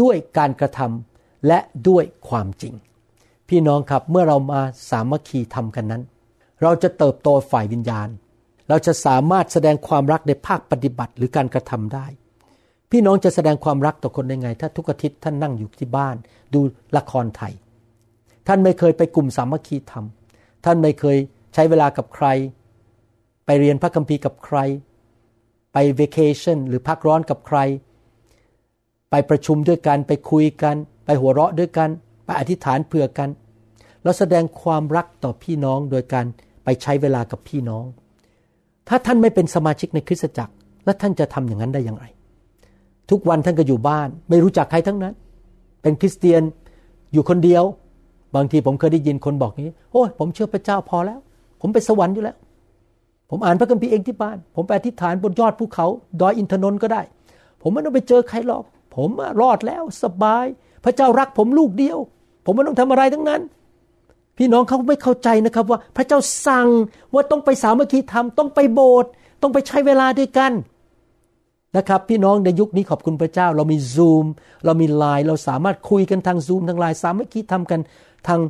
[0.00, 2.74] ด้วยการกระทำและด้วยความจริง
[3.48, 6.02] พี่น้องครับเมื่อเรามาสามัคคีทำกันนั้น
[6.62, 8.08] เราจะเติบโตฝ่ายวิญญาณ
[8.68, 12.06] เราจะสามารถแสดงความรักในภาคปฏิบัติหรือการกระทำได้
[12.90, 16.16] พี่น้องจะแสดงความรักต่อคนได้ไง ถ้าทุกอาทิตย์ท่านนั่งอยู่ที่บ้าน
[16.54, 16.60] ดู
[16.96, 17.52] ละครไทย
[18.46, 20.04] ท่านไม่เคยไปกลุ่มสามัคคีธรรม
[20.64, 21.16] ท่านไม่เคย
[21.54, 22.26] ใช้เวลากับใคร
[23.46, 24.58] ไปเรียนพระคัมภีร์กับใคร
[25.72, 27.58] ไปเวกเคชันหรือพักร้อนกับใคร
[29.10, 31.90] ไปประชุมด้วยกัน ไปคุยกัน ไปหัวเราะด้วยกัน
[32.24, 33.28] ไปอธิษฐานเผื่อกัน
[34.02, 36.26] แล้วแสดงความรักต่อพี่น้องโดยการ
[36.64, 37.84] ไปใช้เวลากับพี่น้อง
[38.88, 42.04] ถ้าท่านไม่เป็นสมาชิกในคริสตจักร แล้วท่านจะทำอย่างนั้นได้อย่างไร
[43.10, 45.14] ทุกวันท่านก็อยู่บ้าน ไม่รู้จักใครทั้งนั้น
[45.82, 46.42] เป็นคริสเตียน
[47.12, 47.64] อยู่คนเดียว
[48.36, 51.18] บางทีผมเคยได้ยินคนบอกนี้โอ้ยผมเชื่อพระเจ้าพอแล้ว
[51.60, 52.36] ผมไปสวรรค์อยู่แล้ว
[53.30, 55.86] ผมอ่านพระคัมภีร์เองที่บ้าน ผมไปอธิษฐานบนยอดภูเขา
[56.20, 57.02] ดอยอินทนนท์ก็ได้
[57.62, 58.64] ผมไม่ต้องไปเจอใครหรอก
[58.94, 59.08] ผม
[59.40, 60.46] รอดแล้วสบาย
[60.84, 61.98] พระเจ้ารักผมลูกเดียว
[62.44, 63.42] ผมไม่ต้องทำอะไรทั้งนั้น
[64.38, 66.68] พี่น้องเขาไม่เข้าใจนะครับว่าพระเจ้าสั่ง
[67.14, 69.10] ว่าต้องไปสามัคคีธรรมต้องไปโบสถ์
[69.42, 70.52] ต้องไปใช้เวลาด้วยกัน
[71.76, 74.26] นะครับพี่น้องในยุคนี้ขอบคุณพระเจ้า เรามีซูม
[74.64, 77.80] เรามีไลน์เราสามารถคุยกันทางซูมทางไลน์สามัคคีทำกัน
[78.28, 78.40] ทาง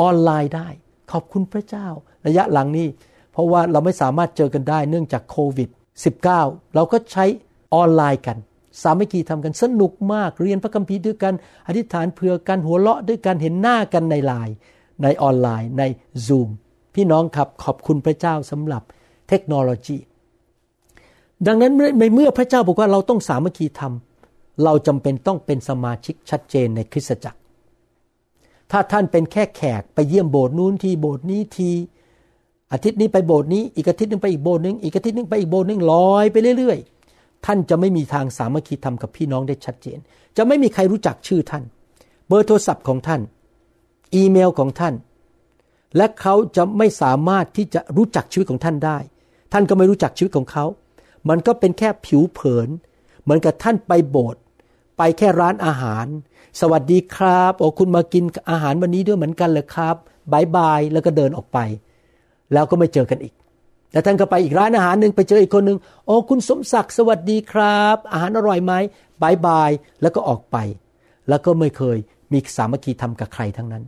[0.00, 0.68] ออนไลน์ได้
[1.12, 1.86] ขอบคุณพระเจ้า
[2.26, 2.88] ระยะหลังนี้
[3.32, 5.68] เพราะว่าเราไม่สามารถเจอกันได้เนื่องจากโควิด
[6.20, 7.24] -19 เราก็ใช้
[7.74, 8.36] ออนไลน์กัน
[8.82, 11.34] สามัคคีทำกันสนุกมากเรียนพระคัมภีร์ด้วยกัน
[11.68, 14.54] อธิษฐานเผื่อกันหัวเราะด้วยกันเห็นหน้ากันในไลน์
[15.02, 15.82] ในออนไลน์ใน
[16.26, 16.48] Zoom
[16.94, 18.82] พี่น้องครับขอบคุณพระเจ้าสำหรับ
[19.28, 19.96] เทคโนโลยี
[21.46, 27.38] ดังนั้นในเมื่อพระเจ้าบอกว่าเราต้องสามัคคีทำเราจำเป็นต้องเป็นสมาชิกชัดเจนในคริสตจักร
[28.70, 31.70] ถ้าท่านเป็นแค่แขกไปเยี่ยมโบสถ์นู้นทีโบสถ์นี้ที
[32.72, 36.78] อาทิตย์นี้ไปโบสถ์นี้อีกอาทิตย์นึงไปอีกโบสถ์นึงอีกอาทิตย์นึงไปอีกโบสถ์นึงลอยไปเรื่อย
[37.12, 39.98] ๆ ท่านจะไม่มีทางสามัคคีธรรมกับพี่น้องได้ชัดเจน
[40.36, 41.64] จะไม่มีใครรู้จักชื่อท่าน
[42.28, 43.20] เบอร์โทรศัพท์ของท่าน
[44.14, 44.94] อีเมลของท่าน
[45.96, 48.98] และเขาจะไม่สามารถที่จะรู้จักชีวิตของท่านได้
[49.52, 50.64] ท่านก็ไม่รู้จักชีวิตของเขา
[51.28, 52.68] มันก็เป็นแค่ผิวเผิน
[53.22, 54.42] เหมือนกับท่านไปโบสถ์
[54.98, 56.06] ไปแค่ร้านอาหาร
[56.60, 59.96] สวัสดีครับ โอ้คุณมากินอาหารวันนี้ด้วยเหมือนกันเลยครับ
[60.32, 61.58] bye bye แล้วก็เดินออกไป
[62.52, 63.34] แล้วก็ไม่เจอกันอีก
[63.92, 68.72] แต่ท่านก็ไปอีกร้านอาหารหนึ่งไปเจออีกคนหนึ่งโอ้คุณสมศักดิ์สวัสดีครับ อาหารอร่อยไหม
[69.22, 69.70] bye bye
[70.02, 70.56] แล้วก็ออกไป
[71.28, 71.98] แล้วก็ไม่เคย
[72.32, 73.84] มีสามัคคีธรรมกับใครทั้งนั้น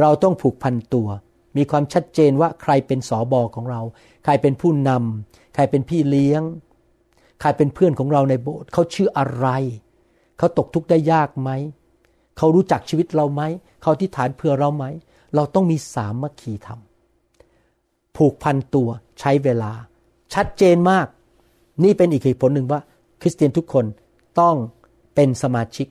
[0.00, 1.08] เราต้องผูกพันตัว
[1.56, 3.80] มีความชัดเจนว่าใครเป็นสอบอของเรา
[4.24, 6.42] ใครเป็นผู้นำ ใครเป็นพี่เลี้ยง
[7.40, 9.48] ใครเป็นเพื่อนของเราในโบสถ์เขาชื่ออะไร
[10.38, 11.50] เขาตกทุกข์ได้ยากไหม
[12.38, 13.42] เขารู้จักชีวิตเราไหม
[13.82, 14.84] เขาที่ฐานเผื่อเราไหม
[15.34, 16.80] เราต้องมีสามัคคีธรรม
[18.16, 18.88] ผูกพันตัว
[19.20, 19.72] ใช้เวลา
[20.34, 21.06] ชัดเจนมาก
[21.84, 22.80] นี่เป็นอีกเหตุผลหนึ่งว่า
[23.20, 23.84] คริสเตียนทุกคน
[24.40, 24.56] ต้อง
[25.14, 25.86] เป็นสมาชิก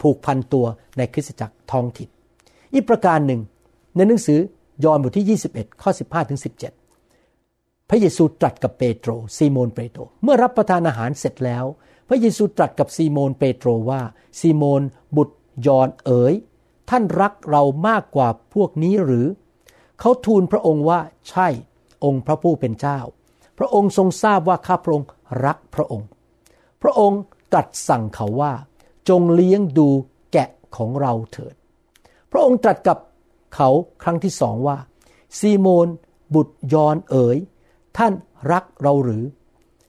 [0.00, 0.66] ผูกพันตัว
[0.96, 2.08] ในคริสตจักรท้องถิ่น
[2.74, 3.40] อีกประการหนึ่ง
[3.96, 4.38] ในหนังสือ
[4.84, 6.85] ยอห์นบทที่ 21 ข้อ 15ถึง17
[7.88, 11.64] พระเยซูตรัสกับเปโตรซีโมนเปโตรเมื่อรับประทานอาหารเสร็จแล้ว
[12.08, 14.00] พระเยซูตรัสกับซีโมนเปโตรว่า
[14.40, 14.82] ซีโมน
[15.16, 16.34] บุตรยอนเอ๋ย
[16.90, 19.26] ท่านรักเรามากกว่าพวกนี้หรือ
[20.00, 21.48] เขาทูลพระองค์ว่าใช่
[22.04, 22.98] องค์พระผู้เป็นเจ้า
[23.58, 25.08] พระองค์ทรงทราบว่าข้าพระองค์
[25.44, 26.08] รักพระองค์
[26.82, 27.20] พระองค์
[27.52, 28.52] ตรัสสั่งเขาว่า
[29.08, 29.88] จงเลี้ยงดู
[30.32, 31.54] แกะของเราเถิด
[32.32, 32.98] พระองค์ตรัสกับ
[33.54, 33.68] เขา
[34.02, 34.76] ครั้งที่สองว่า
[35.38, 35.88] ซีโมน
[36.34, 37.36] บุตรยอนเอ๋ย
[37.98, 38.12] ท่าน
[38.52, 39.24] รักเราหรือ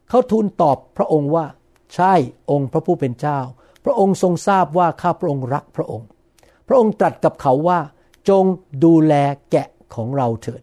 [0.10, 1.46] เขาทูลตอบพระองค์ว่า
[1.94, 2.14] ใช่
[2.52, 3.40] องค์พระผู้เป็นเจ้า
[3.86, 6.08] พระองค์ทรงทราบว่าข้าพระองค์รักพระองค์
[6.68, 7.80] พระองค์ตรัสกับเขาว่า
[8.30, 8.44] จง
[8.84, 9.14] ดูแล
[9.52, 10.62] แกะของเราเถิด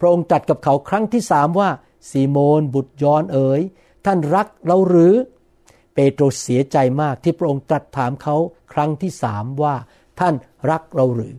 [0.00, 1.70] พระองค์ตรัสกับเขาครั้งที่สามว่า
[2.10, 3.60] ซีโมนบุตรยอนเอ๋ย
[4.06, 5.14] ท่านรักเราหรือ
[5.94, 8.36] เปโตรเสียใจมากที่พระองค์ตรัสถามเขา
[8.72, 9.74] ครั้งที่สามว่า
[10.20, 10.34] ท่าน
[10.70, 11.34] รักเราหรือ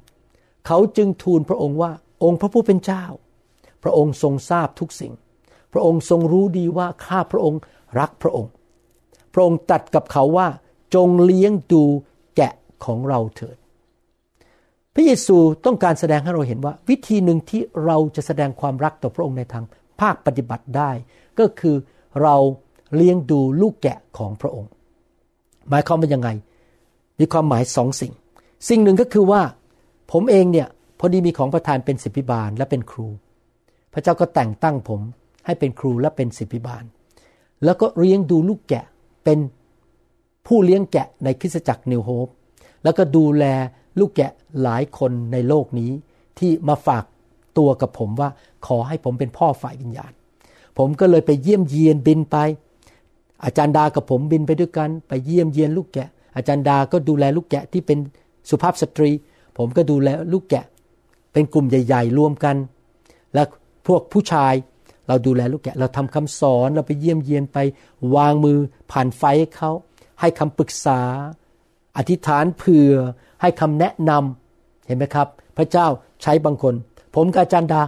[0.68, 1.92] เขาจึงทูลพระองค์ว่า
[2.24, 3.04] องค์พระผู้เป็นเจ้า
[3.84, 5.14] พระองค์ทรงทราบทุกสิ่ง
[5.74, 7.62] พระองค์ทรงรู้ดีว่าข้าพระองค์
[8.00, 8.52] รักพระองค์
[9.34, 10.48] พระองค์ตรัสกับเขาว่า
[10.96, 11.84] จงเลี้ยงดู
[12.36, 12.54] แกะ
[12.86, 13.58] ของเราเถิด
[14.94, 19.66] พระเยซูต้องการแสดงให้เราเห็นว่า วิธีหนึ่งที่เราจะแสดงความรักต่อพระองค์ในทาง
[20.00, 20.92] ภาคปฏิบัติได้
[21.40, 21.76] ก็คือ
[22.22, 22.36] เรา
[22.96, 24.70] เลี้ยงดูลูกแกะของพระองค์
[25.70, 26.30] หมายความว่ายังไง
[27.20, 28.14] มีความหมายสองสิ่ง
[28.70, 29.42] สิ่งหนึ่งก็คือว่า
[30.12, 30.68] ผมเองเนี่ย
[31.00, 33.08] พอดีมีของประทานเป็นสิบิบาลและเป็นครู
[33.98, 35.02] ระเจ้าก็แต่งตั้งผม
[35.46, 36.84] ให้เป็นครูและเป็นสิบพิบาล
[37.64, 38.86] แล้วก็เลี้ยงดูลูกแกะ
[39.24, 39.40] เป็น
[40.48, 42.28] ผู้เลี้ยงแกะในคริสตจักรนิวโฮป
[42.84, 43.46] แล้วก็ดูแล
[44.00, 44.32] ลูกแกะ
[44.64, 45.92] หลายคนในโลกนี้
[46.40, 47.04] ที่มาฝาก
[47.58, 48.30] ตัวกับผมว่า
[48.68, 50.12] ขอให้ผมเป็นพ่อฝ่ายวิญญาณ
[50.78, 52.38] ผมก็เลยไปเยี่ยมเยียนบินไป
[53.44, 58.00] อาจารย์ดากับผมบินไปด้วยกัน ไปเยี่ยมเยียนลูกแกะ อาจารย์ดาก็ดูแลลูกแกะที่เป็น
[58.50, 59.12] สุภาพสตรี
[59.58, 60.66] ผมก็ดูแลลูกแกะ
[61.34, 62.56] เป็นกลุ่มใหญ่ ๆ รวมกัน
[63.34, 63.44] และ
[63.88, 64.54] พวกผู้ชาย
[65.08, 67.58] เราดูแลลูกแกะเราทำคำสอนเราไปเยี่ยมเยียนไป
[68.16, 68.60] วางมือ
[68.92, 69.72] ผ่านไฟให้เขา
[70.20, 71.02] ให้คำปรึกษา
[71.98, 72.94] อธิษฐานเผื่อ
[73.42, 75.88] ให้คำแนะนำเห็นไหมครับ พระเจ้า
[76.22, 76.76] ใช้บางคน
[77.16, 77.82] ผมกาจารย์ดา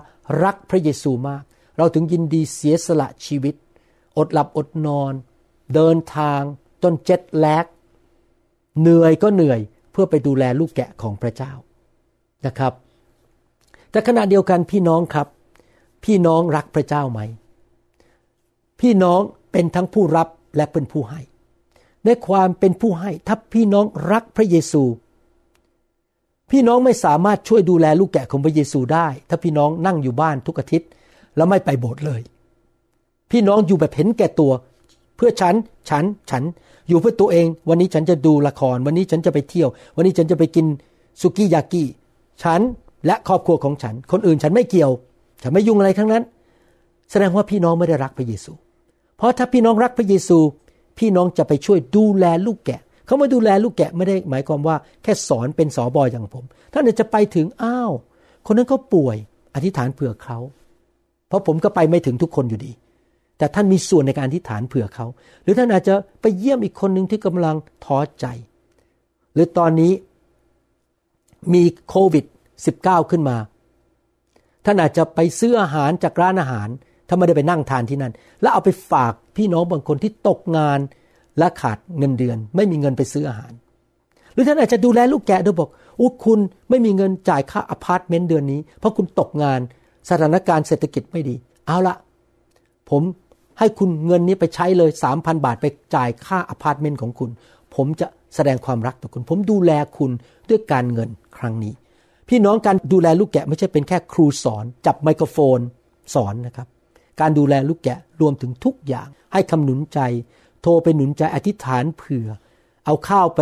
[0.44, 1.44] รักพระเยซูมาก
[1.78, 3.56] เราถึงยินดีเสียสละชีวิต
[4.18, 5.14] อดหลับอดนอน
[5.76, 6.42] เดินทาง
[6.84, 7.66] จนเจ็ดแลก
[8.82, 9.60] เหนื่อยก็เหนื่อย
[9.92, 11.52] เพื่อไปดูแลลูกแกะของพระเจ้า
[12.46, 12.74] นะครับ
[13.92, 15.28] แต่ขณะเดียวกันพี่น้องครับ
[16.06, 17.20] พี่น้องรักพระเจ้าไหม
[18.80, 21.22] พี่น้องเป็นทั้งผู้รับและเป็นผู้ให้
[22.06, 24.84] ในความเป็นผู้ให้ถ้าพี่น้องรักพระเยซู
[26.52, 30.90] พี่น้องไม่สามารถช่วยดูแลลูกแกะของพระเยซูได้ ถ้าพี่น้องนั่งอยู่บ้านทุกอาทิตย์
[31.36, 32.22] แล้วไม่ไปโบสถ์เลย
[33.32, 34.52] พี่น้องอยู่แบบเห็นแก่ตัว
[35.16, 35.56] เพื่อฉัน
[35.90, 36.44] ฉัน ฉัน
[36.88, 40.66] อยู่เพื่อตัวเอง วันนี้ฉันจะดูละคร วันนี้ฉันจะไปเที่ยว วันนี้ฉันจะไปกิน
[41.22, 41.84] สุกี้ยากิ
[42.44, 42.62] ฉัน
[43.06, 44.92] และครอบครัวของฉัน คนอื่นฉันไม่เกี่ยว
[45.42, 46.24] ฉันไม่ยุ่งอะไรทั้งนั้น
[47.12, 48.52] แสดงว่าพี่น้องไม่ได้รักพระเยซู
[49.18, 50.38] เพราะถ้าพี่น้องรักพระเยซู
[51.00, 57.92] พี่น้องจะไปช่วยดูแลลูกแกะเขามาดูแลลูกแกะไม่ได้หมายความว่าแค่สอนเป็นสอบอยอย่างผม ท่านจะไปถึงอ้าว
[58.46, 59.18] คนนั้นเขาป่วย
[59.56, 60.38] อธิษฐานเผื่อเขา
[61.28, 62.72] เพราะผมก็ไปไม่ถึงทุกคนอยู่ดี
[63.38, 65.06] แต่ท่านมีส่วนในการอธิษฐานเผื่อเขา
[65.44, 68.26] หรือท่านอาจจะไปเยี่ยมอีกคนหนึ่งที่กำลังท้อใจ
[69.34, 69.92] หรือตอนนี้
[71.54, 72.26] มีโควิด
[72.68, 73.38] -19 ขึ้นมา
[74.72, 76.70] ท่านอาจจะไปซื้ออาหารจากร้านอาหาร
[77.08, 80.80] ถ้าไม่ได้ไปนั่งทานที่นั่น แล้วเอาไปฝากพี่น้องบางคนที่ตกงาน
[81.38, 83.52] และขาดเงินเดือน ไม่มีเงินไปซื้ออาหาร
[84.34, 89.60] หรือท่านอาจจะดูแลลูกแกะด้วยบอกอู้คุณไม่มีเงินจ่ายค่าอพาร์ตเมนต์เดือนนี้ เพราะคุณตกงาน
[90.10, 91.36] สถานการณ์เศรษฐกิจไม่ดี
[91.68, 91.96] เอาละ
[92.90, 93.04] ผม
[93.60, 97.30] ให้คุณเงินนี้ไปใช้เลยสามพันบาทไปจ่ายค่าอพาร์ตเมนต์ของคุณ
[97.76, 100.12] ผมจะแสดงความรักต่อคุณ ผมดูแลคุณ
[100.50, 101.74] ด้วยการเงินครั้งนี้
[102.30, 105.60] พี่น้องการดูแลลูกแกะไม่ใช่เป็นแค่ครูสอน จับไมโครโฟน
[106.14, 106.68] สอนนะครับ
[107.20, 110.00] การดูแลลูกแกะรวมถึงทุกอย่าง ให้คำหนุนใจ
[110.62, 112.28] โทรไปหนุนใจอธิษฐานเผื่อ
[112.86, 113.42] เอาข้าวไป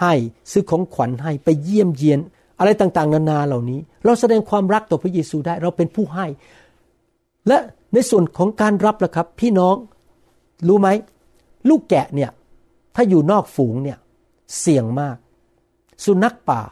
[0.00, 0.12] ให้
[0.52, 2.20] ซื้อของขวัญให้ไปเยี่ยมเยียน
[2.58, 6.26] อะไรต่างๆ นานาเหล่านี้ เราแสดงความรักต่อพระเยซูได้เราเป็นผู้ให้
[7.48, 7.58] และ
[7.94, 9.76] ในส่วนของการรับล่ะครับ พี่น้อง
[10.68, 10.88] รู้ไหม
[11.68, 12.30] ลูกแกะเนี่ย
[12.94, 13.98] ถ้าอยู่นอกฝูงเนี่ย
[14.58, 15.16] เสี่ยงมาก
[16.04, 16.62] สุนัขป่า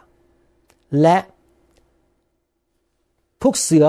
[1.03, 1.17] และ
[3.43, 3.87] พวกเสือ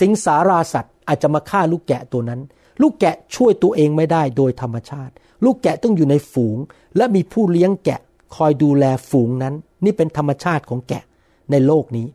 [0.00, 2.40] สิงสาราสัตว์อาจจะมาฆ่าลูกแกะตัวนั้น
[2.82, 5.12] ลูกแกะช่วยตัวเองไม่ได้โดยธรรมชาติ
[5.44, 6.58] ลูกแกะต้องอยู่ในฝูง
[6.96, 8.00] และมีผู้เลี้ยงแกะ
[8.36, 11.02] คอยดูแลฝูงนั้น นี่เป็นธรรมชาติของแกะ
[11.50, 12.06] ในโลกนี้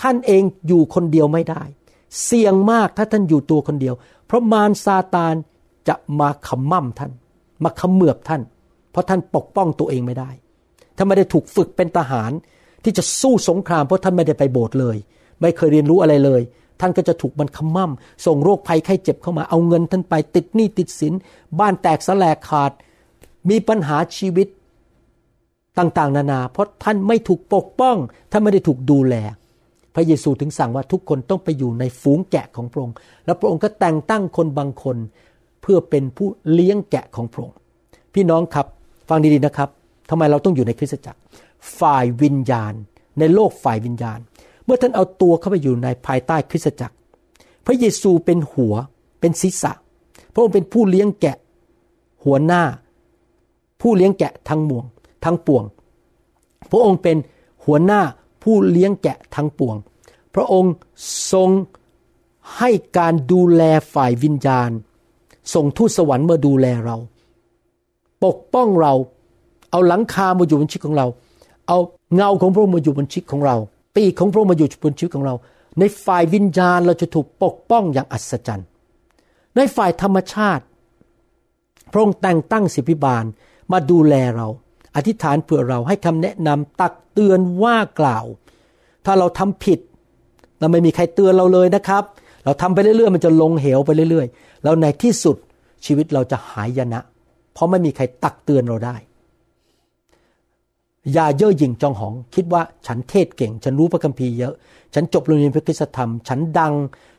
[0.00, 1.62] ท่านเองอยู่คนเดียวไม่ได้
[2.24, 3.94] เสี่ยงมากถ้าท่านอยู่ตัวคนเดียว
[4.26, 5.34] เพราะมารซาตาน
[5.88, 7.12] จะมาขมั่มท่าน
[7.64, 8.42] มาขมือบท่าน
[8.90, 10.30] เพราะท่านปกป้องตัวเองไม่ได้
[10.96, 12.30] ถ้าไม่ได้ถูกฝึกเป็นทหาร
[12.84, 14.96] ที่จะสู้สงครามเพราะท่านไม่ได้ไปโบสถ์เลย
[15.40, 16.42] ไม่เคยเรียนรู้อะไรเลย
[16.80, 17.90] ท่านก็จะถูกมันขมั่ม
[18.26, 21.12] ส่งโรคภัยไข้เจ็บเข้ามาเอาเงินท่านไปติดหนี้ติดสิน
[21.58, 22.72] บ้านแตกสลายขาด
[23.50, 24.48] มีปัญหาชีวิต
[25.78, 27.96] ต่างๆ นานา เพราะท่านไม่ถูกปกป้อง
[28.30, 29.14] ท่านไม่ได้ถูกดูแล
[29.94, 32.94] พระเยซูถึงสั่งว่าทุกคนต้องไปอยู่ในฝูงแกะของพระองค์
[33.24, 34.96] แล้วพระองค์ก็แต่งตั้งคนบางคน
[35.62, 37.56] เพื่อเป็นผู้เลี้ยงแกะของพระองค์
[38.14, 38.66] พี่น้องครับ
[39.08, 39.68] ฟังดีๆนะครับ
[40.10, 41.20] ทำไมเราต้องอยู่ในคริสตจักร
[41.80, 42.74] ฝ่ายวิญญาณ
[43.18, 44.18] ในโลกฝ่ายวิญญาณ
[44.66, 46.94] เมื่อท่านเอาตัวเข้าไปอยู่ในภายใต้คริสตจักร
[47.66, 48.74] พระเยซูเป็นหัว
[49.20, 49.72] เป็นศีรษะ
[50.32, 51.36] พระองค์เป็นผู้เลี้ยงแกะ
[52.24, 52.62] หัวหน้า
[53.80, 54.84] ผู้เลี้ยงแกะทั้งมวง
[55.24, 55.64] ทั้งปวง
[56.70, 57.16] พระองค์เป็น
[57.64, 58.00] หัวหน้า
[58.42, 59.76] ผู้เลี้ยงแกะทั้งปวง
[60.34, 60.72] พระองค์
[61.32, 61.50] ทรง
[62.58, 63.62] ให้การดูแล
[63.94, 64.70] ฝ่ายวิญญาณ
[65.54, 66.96] ส่งทูตสวรรค์มาดูแลเรา
[68.24, 68.94] ปกป้องเรา
[69.70, 71.06] เอาหลังคามาอยู่บนชีวิตของเรา
[71.68, 71.78] เอา
[72.14, 73.56] เงาของพระองค์มาอยู่บนชีวิตของเรา
[73.96, 75.34] ปีกของพระองค์มาอยู่บนชีวิตของเรา
[75.78, 78.68] ในฝ่ายวิญญาณเราจะถูกปกป้องอย่างอัศจรรย์
[79.56, 80.64] ในฝ่ายธรรมชาติ
[81.92, 83.24] พระองค์แต่งตั้งสิบิบาล
[83.72, 84.46] มาดูแลเรา
[84.96, 88.24] อธิษฐานเผื่อเราให้คำแนะนำตักเตือนว่ากล่าว
[89.06, 89.80] ถ้าเราทำผิด
[90.60, 92.02] เราไม่มีใครเตือนเราเลยนะครับ
[92.44, 95.36] เราทำไปเรื่อยๆ มันจะลงเหวไปเรื่อยๆ แล้วในที่สุด
[95.86, 97.00] ชีวิตเราจะหายยนะ
[97.52, 98.96] เพราะไม่มีใครตักเตือนเราได้
[101.12, 104.54] อย่าเย่อหยิ่งจองหอง คิดว่าฉันเทศเก่ง ฉันรู้พระคัมภีร์เยอะ
[104.94, 106.74] ฉันจบโรงเรียนพระคุณธรรม ฉันดัง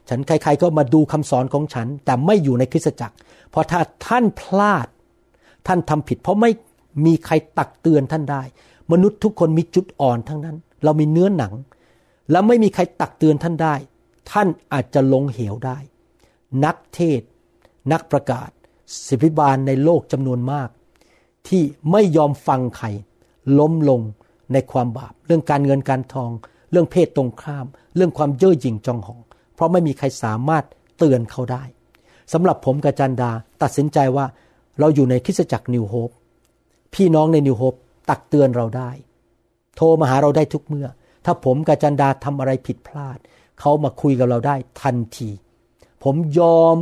[0.09, 3.15] ฉันใครๆก็มาดูคำสอนของฉัน แต่ไม่อยู่ในคริสตจักร
[3.49, 4.87] เพราะถ้าท่านพลาด
[5.67, 6.51] ท่านทำผิด เพราะไม่
[7.05, 8.43] มีใครตักเตือนท่านได้
[8.91, 11.53] มนุษย์ทุกคนมีจุดอ่อนทั้งนั้น เรามีเนื้อหนัง
[12.31, 13.75] แล้วไม่มีใครตักเตือนท่านได้
[14.31, 15.77] ท่านอาจจะลงเหวได้
[16.65, 17.21] นักเทศ
[17.91, 18.49] นักประกาศ
[19.07, 20.69] ศิบิบาลในโลกจำนวนมาก
[21.47, 22.87] ที่ไม่ยอมฟังใคร
[23.59, 24.01] ล้มลง
[24.53, 26.31] ในความบาป เรื่องการเงินการทอง
[26.71, 29.21] เรื่องเพศตรงข้าม เรื่องความเย่อหยิ่งจองหอง
[29.55, 30.63] เพราะไม่มีใครสามารถ
[30.97, 31.63] เตือนเขาได้
[32.33, 33.31] สำหรับผมกับจันดา
[33.61, 34.25] ตัดสินใจว่า
[34.79, 36.09] เราอยู่ในคริสตจักรนิวโฮป
[36.93, 37.75] พี่น้องในนิวโฮป
[38.09, 38.89] ตักเตือนเราได้
[39.75, 40.87] โทรมาหาเราได้ทุกเมื่อ
[41.25, 43.17] ถ้าผมกับจันดาทำอะไรผิดพลาด
[43.59, 45.29] เขามาคุยกับเราได้ทันที
[46.03, 46.75] ผมยอม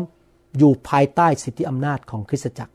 [0.58, 2.74] อยู่ภายใต้สิทธิอำนาจของคริสตจักร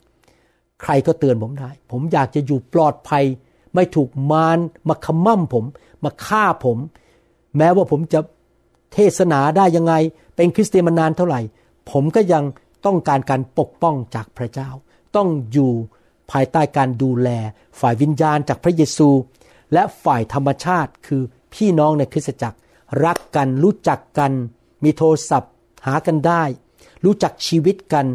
[0.82, 3.24] ใครก็เตือนผมได้ ผมอยากจะอยู่ปลอดภัย
[3.74, 5.64] ไม่ถูกมารมาขมั่มผม
[6.04, 6.78] มาฆ่าผม
[7.56, 8.20] แม้ว่าผมจะ
[8.94, 9.94] เทศนาได้ยังไง
[10.36, 11.40] เป็นคริสเตียนมานานเท่าไหร่
[11.90, 12.44] ผมก็ยัง
[12.86, 14.70] ต้องการการปกป้องจากพระเจ้า
[15.16, 15.72] ต้องอยู่
[16.30, 17.28] ภายใต้การดูแล
[17.80, 19.08] ฝ่ายวิญญาณจากพระเยซู
[19.72, 21.22] และฝ่ายธรรมชาติคือ
[21.54, 22.58] พี่น้องในคริสตจักร
[23.04, 24.32] รักกันรู้จักกัน
[24.84, 25.52] มีโทรศัพท์
[25.86, 26.42] หากันได้
[27.04, 28.06] รู้จักชีวิตกัน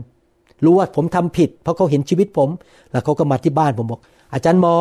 [0.63, 2.49] รู้ว่าผมทำผิด เพราะเขาเห็นชีวิตผม
[2.91, 4.01] แล้วเขาก็มาที่บ้านผมบอก
[4.33, 4.77] อาจารย์หมอ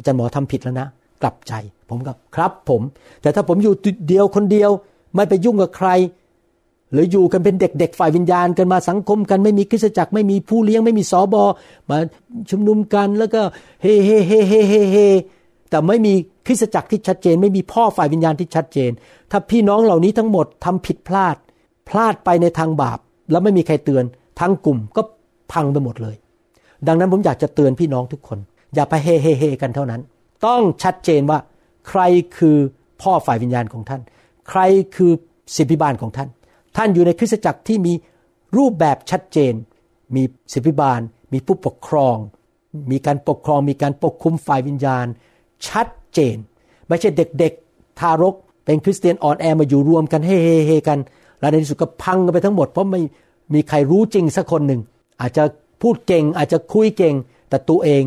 [0.00, 0.88] อาจารย์หมอทำผิดแล้วนะ
[1.22, 1.52] กลับใจ
[1.88, 2.82] ผมกับครับผม
[3.22, 3.74] แต่ถ้าผมอยู่
[4.08, 4.70] เดียวคนเดียว
[5.14, 5.88] ไม่ไปยุ่งกับใคร
[6.92, 11.44] หรืออยู่กันเป็นเด็ก ๆ ฝ่ายวิญญาณกันมาสังคมกันไม่มีคริสตจักรไม่มีผู้เลี้ยงไม่มีสอบอ
[11.90, 11.98] มา
[12.50, 13.40] ชุมนุมกันแล้วก็
[13.82, 14.96] เฮ่เฮ่เฮ่เฮ่เฮ่เฮ
[15.70, 16.12] แต่ไม่มี
[16.46, 18.90] คริสตจักรที่ชัดเจน ไม่มีพ่อฝ่ายวิญญาณที่ชัดเจน
[19.30, 21.36] ถ้าพี่น้องเหล่านี้ทั้งหมดทำผิดพลาด
[21.88, 22.98] พลาดไปในทางบาป
[23.30, 24.04] แล้วไม่มีใครเตือน
[24.40, 25.02] ทั้งกลุ่มก็
[25.52, 26.16] พังไปหมดเลย
[26.86, 28.38] ดังนั้นผมอยากจะเตือนพี่น้องทุกคน
[28.74, 30.00] อย่าไปเฮ่เฮ่เฮ่กันเท่านั้น
[30.46, 31.38] ต้องชัดเจนว่า
[31.88, 32.00] ใคร
[32.36, 32.56] คือ
[33.02, 34.00] พ่อฝ่ายวิญญาณของท่าน
[34.48, 34.60] ใคร
[34.96, 35.12] คือ
[35.56, 36.28] สิบิบาลของท่าน
[36.76, 37.92] ท่านอยู่ในคริสตจักรที่มี
[38.56, 39.52] รูปแบบชัดเจน
[40.14, 41.00] มีศิบิบาล
[41.32, 42.16] มีผู้ปกครอง
[42.92, 45.06] มีการปกครอง มีการปกคุมฝ่ายวิญญาณ
[45.68, 46.36] ชัดเจน
[46.88, 50.98] ไม่ใช่เด็กๆ ทารก เป็นคริสเตียนอ่อนแอมาอยู่รวมกันเฮ่เฮกัน
[51.40, 53.00] แล้วในที่สุดก็พังกันไปทั้งหมดเพราะไม่
[53.54, 54.80] มีใครรู้จริงสักคนหนึ่ง
[55.20, 55.44] อาจจะ
[55.82, 57.14] พูดเก่งอาจจะคุยเก่ง
[57.48, 58.02] แต่ตัวเอง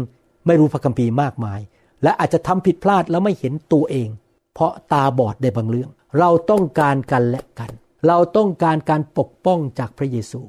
[0.48, 1.60] ไม่รู้พระคัมภีร์มากมาย
[2.04, 4.10] และอาจจะทำผิดพลาดแล้วไม่เห็นตัวเอง
[4.54, 7.72] เพราะตาบอดในบางเรื่อง เราต้องการกันและกัน
[8.08, 10.42] เราต้องการการปกป้องจากพระเยซู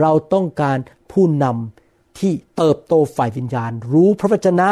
[0.00, 0.78] เราต้องการ
[1.12, 4.68] ผู้นำที่เติบโตฝ่ายวิญญาณ รู้พระวจนะ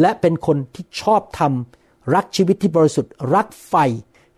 [0.00, 1.52] และเป็นคนที่ชอบธรรม
[2.14, 3.74] รักชีวิตที่บริสุทธิ์รักไฟ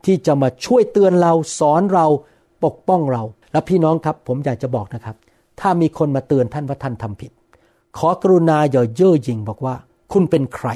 [0.05, 2.07] ที่จะมาช่วยเตือนเราสอนเรา
[2.65, 3.23] ปกป้องเรา
[3.53, 5.17] และพี่น้องครับผมอยากจะบอกนะครับ
[5.61, 7.31] ถ้ามีคนมาเตือนท่านว่าท่านทำผิด
[7.99, 9.75] ขอกรุณาอย่าเย่อหยิ่งบอกว่า
[10.13, 10.69] คุณเป็นใคร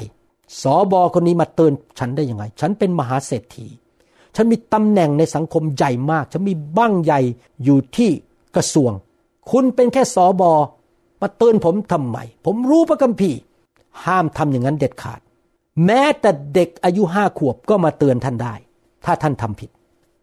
[0.61, 3.67] สอบอคนนี้มาเตือนฉันได้ยังไง ฉันเป็นมหาเศรษฐี
[4.35, 7.21] ฉันมีตำแหน่งในสังคมใหญ่มาก ฉันมีบ้างใหญ่
[7.63, 8.09] อยู่ที่
[8.55, 8.91] กระทรวง
[9.51, 10.51] คุณเป็นแค่สอบอ
[11.21, 13.37] มาเตือนผมทำไม ผมรู้พระคัมภีร์
[14.05, 15.19] ห้ามทำอย่างนั้นเด็ดขาด
[15.85, 18.53] แม้แต่เด็กอายุห้าขวบก็มาเตือนท่านได้
[19.05, 19.69] ถ้าท่านทำผิด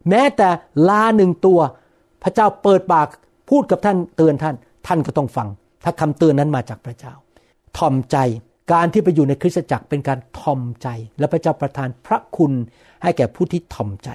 [0.09, 0.49] แม้แต่
[0.89, 1.61] ลาหนึ่งตัว
[2.23, 3.09] พระเจ้าเปิดปาก
[3.51, 4.55] พูดกับท่านเตือนท่าน
[4.87, 5.49] ท่านก็ต้องฟัง
[5.85, 7.15] ถ้าคำเตือนนั้นมาจากพระเจ้า
[7.79, 8.17] ทอมใจ
[8.73, 12.53] การที่ไปอยู่ในคริสตจักรเป็นการทอมใจ และพระเจ้าประทานพระคุณ
[13.03, 14.09] ให้แก่ผู้ที่ถ่อมใจ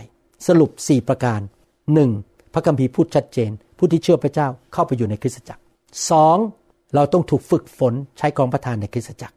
[0.48, 1.40] สรุป 4 ประการ
[1.94, 2.12] หนึ่ง
[2.54, 5.62] พระคัมภีร์พูดชัดเจน ผู้ที่เชื่อพระเจ้าเข้าไปอยู่ในคริสตจักร
[6.10, 6.38] สอง
[6.96, 9.36] เราต้องถูกฝึกฝนใช้ของประทานในคริสตจักร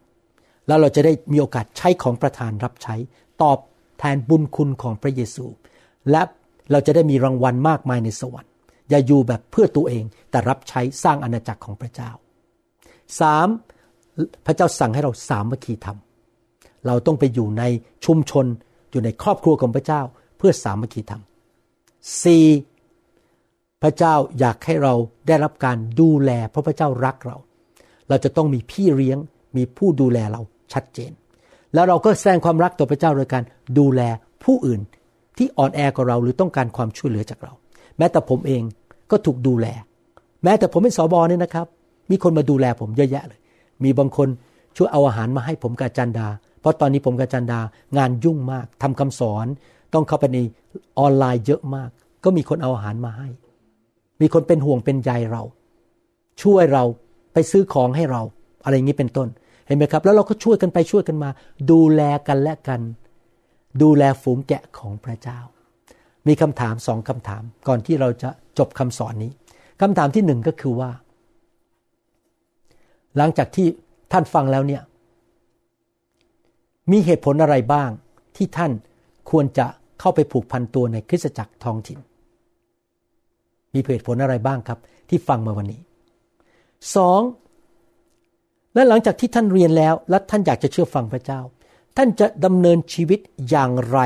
[0.67, 2.95] แล้วเราจะได้มีโอกาสใช้ของประทานรับใช้
[3.43, 3.59] ตอบ
[3.99, 5.47] แทนบุญคุณของพระเยซู
[6.11, 6.23] และ
[6.71, 8.50] เราจะได้มีรางวัลมากมายในสวรรค์
[8.91, 12.11] อย่าอยู่แบบเพื่อตัวเอง แต่รับใช้สร้างอาณาจักรของพระเจ้า
[13.21, 13.49] สาม
[14.47, 15.99] พระเจ้าสั่งให้เราสามัคคีธรรม
[16.87, 17.65] เราต้องไปอยู่ใน
[18.05, 18.47] ชุมชน
[18.91, 20.01] อยู่ในครอบครัวของพระเจ้า
[20.39, 21.23] เพื่อสามัคคีธรรม
[22.87, 23.83] 4.
[23.83, 24.95] พระเจ้าอยากให้เรา
[25.29, 27.37] ได้รับการดูแล เพราะพระเจ้ารักเรา
[28.09, 29.19] เราจะต้องมีพี่เลี้ยง
[29.57, 30.41] มีผู้ดูแลเรา
[30.73, 31.13] ชัดเจน
[31.75, 33.45] แล้วเราก็แสดงความรักต่อพระเจ้าโดยการ
[33.79, 34.01] ดูแล
[34.45, 34.81] ผู้อื่น
[35.39, 37.53] ที่อ่อนแอกว่าเราหรือต้องการความช่วยเหลือจากเรา
[37.99, 38.63] แม้แต่ผมเอง
[39.11, 39.67] ก็ถูกดูแล
[40.45, 41.67] แม้แต่ผมเป็นสอบอเนี่ยนะครับ
[42.11, 43.41] มีคนมาดูแลผมเยอะแยะเลย
[43.85, 44.29] มีบางคน
[44.77, 46.29] ช่วยเอาอาหารมาให้ผมกับจันดา
[46.61, 47.61] เพราะตอนนี้ผมกับจันดา
[47.97, 49.47] งานยุ่งมากทำคำสอน
[49.95, 50.39] ต้องเข้าไปใน
[50.99, 51.91] ออนไลน์เยอะมาก
[52.25, 53.29] ก็มีคนเอาอาหารมาให้
[54.21, 55.43] มีคนเป็นห่วงเป็นใยเรา
[56.43, 56.85] ช่วยเรา
[57.33, 58.23] ไปซื้อของให้เรา
[58.65, 59.29] อะไรอย่างนี้เป็นต้น
[59.67, 61.31] เห็นไหมครับ แล้วเราก็ช่วยกันไปช่วยกันมา
[61.71, 62.81] ดูแลกันและกัน
[63.83, 65.39] ดูแลฝูงแกะของพระเจ้า
[66.29, 69.33] มีคำถามสองคำถาม ก่อนที่เราจะจบคำสอนนี้
[69.81, 70.91] คำถามที่หนึ่งก็คือว่า
[73.17, 73.67] หลังจากที่
[74.13, 74.83] ท่านฟังแล้วเนี่ย
[76.91, 77.91] มีเหตุผลอะไรบ้าง
[78.37, 78.73] ที่ท่าน
[79.31, 79.67] ควรจะ
[80.01, 81.99] เข้าไปผูกพันตัวในคริสตจักรท้องถิ่น
[83.75, 85.81] มีเหตุผลอะไรบ้างครับ ที่ฟังมาวันนี้
[86.97, 87.21] สอง
[88.75, 91.41] และหลังจากที่ท่านเรียนแล้ว และท่านอยากจะเชื่อฟังพระเจ้า
[91.97, 93.99] ท่านจะดำเนินชีวิตอย่างไร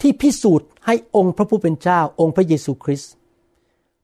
[0.00, 3.12] ที่พิสูจน์ให้องค์พระผู้เป็นเจ้าองค์พระเยซูคริสต์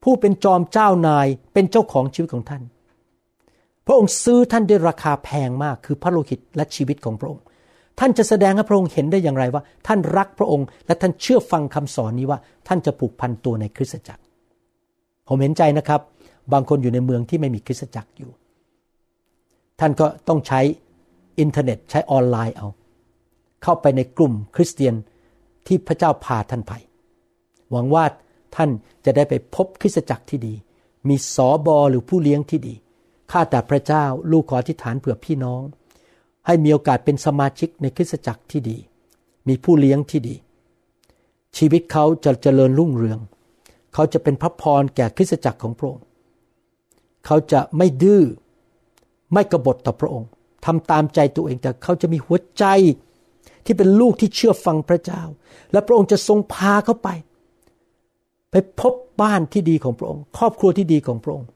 [0.02, 2.62] ผู้เป็นจอมเจ้านายเป็นเจ้าของชีวิตของท่าน
[3.86, 7.42] พระองค์ซื้อท่านด้วยราคาแพงมากคือพระโลหิตและชีวิตของพระองค์
[8.00, 12.38] ท่านจะแสดงให้พระองค์เห็นได้อย่างไรว่า ท่านรักพระองค์ และท่านเชื่อฟังคำสอนนี้ว่า
[12.68, 14.22] ท่านจะผูกพันตัวในคริสตจักร
[15.28, 16.00] ผมเห็นใจนะครับ
[16.52, 18.30] บางคนอยู่ในเมืองที่ไม่มีคริสตจักรอยู่
[19.80, 20.60] ท่านก็ต้องใช้
[21.40, 22.68] อินเทอร์เน็ตใช้ออนไลน์เอา
[23.62, 24.94] เข้าไปในกลุ่มคริสเตียน
[25.66, 26.72] ที่พระเจ้าพาท่านไป
[27.70, 28.04] หวังว่า
[28.56, 28.70] ท่าน
[29.04, 30.54] จะได้ไปพบคริสตจักรที่ดี
[31.08, 32.74] มีสอบอหรือผู้เลี้ยงที่ดี
[33.30, 35.62] ข้าแต่พระเจ้าลูกขออธิษฐานเผื่อพี่น้อง
[36.46, 38.78] ให้มีโอกาสเป็นสมาชิกในคริสตจักรที่ดี
[39.48, 40.34] มีผู้เลี้ยงที่ดี
[41.56, 43.20] ชีวิตเขาจะเจริญรุ่งเรือง
[43.94, 46.04] เขาจะเป็นพระพรแก่คริสตจักรของพระองค์
[47.26, 48.22] เขาจะไม่ดื้อ
[49.32, 50.28] ไม่กบฏต่อพระองค์
[50.64, 52.64] ทำตามใจตัวเองแต่เขาจะมีหัวใจ
[53.64, 55.22] ที่เป็นลูกที่เชื่อฟังพระเจ้า
[55.72, 57.08] และพระองค์จะทรงพาเขาไป
[58.50, 61.48] ไปพบบ้านที่ดีของพระองค์ ครอบครัวที่ดีของพระองค์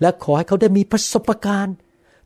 [0.00, 1.76] และขอให้เขาได้มีประสบการณ์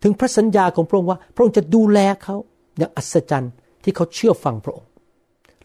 [0.03, 2.37] ถึงพระสัญญาของพระองค์ว่า พระองค์จะดูแลเขา
[2.79, 3.53] อย่างอัศจรรย์
[3.83, 4.89] ที่เขาเชื่อฟังพระองค์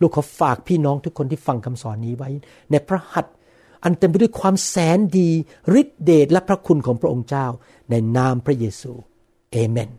[0.01, 2.29] ลูกขอฝากพี่น้องทุกคนที่ฟังคำสอนนี้ไว้
[2.71, 3.33] ในพระหัตถ์
[3.83, 5.29] อันเต็มไปด้วยความแสนดี
[5.79, 7.45] ฤทธิเดชและพระคุณของพระองค์เจ้า
[7.89, 8.91] ในนามพระเยซู
[9.51, 9.89] เอเมน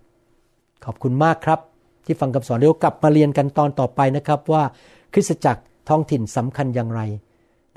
[0.85, 1.61] ขอบคุณมากครับ
[2.07, 4.63] ที่ฟังคำสอนเดี๋ยวกลับมาเรียนกันตอนต่อไปนะครับว่า
[5.13, 7.01] คริสตจักรท้องถิ่นสำคัญอย่างไร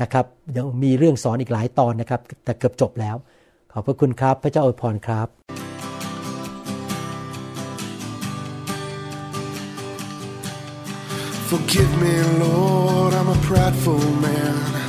[0.01, 0.25] นะครับ
[0.57, 3.15] ยังมีเรื่องสอนอีกหลายตอนนะครับ แต่เกือบจบแล้ว
[3.71, 5.29] ขอบพระคุณครับ พระเจ้าอวยพรครับ
[11.49, 14.88] Forgive me, Lord, I'm a prideful man.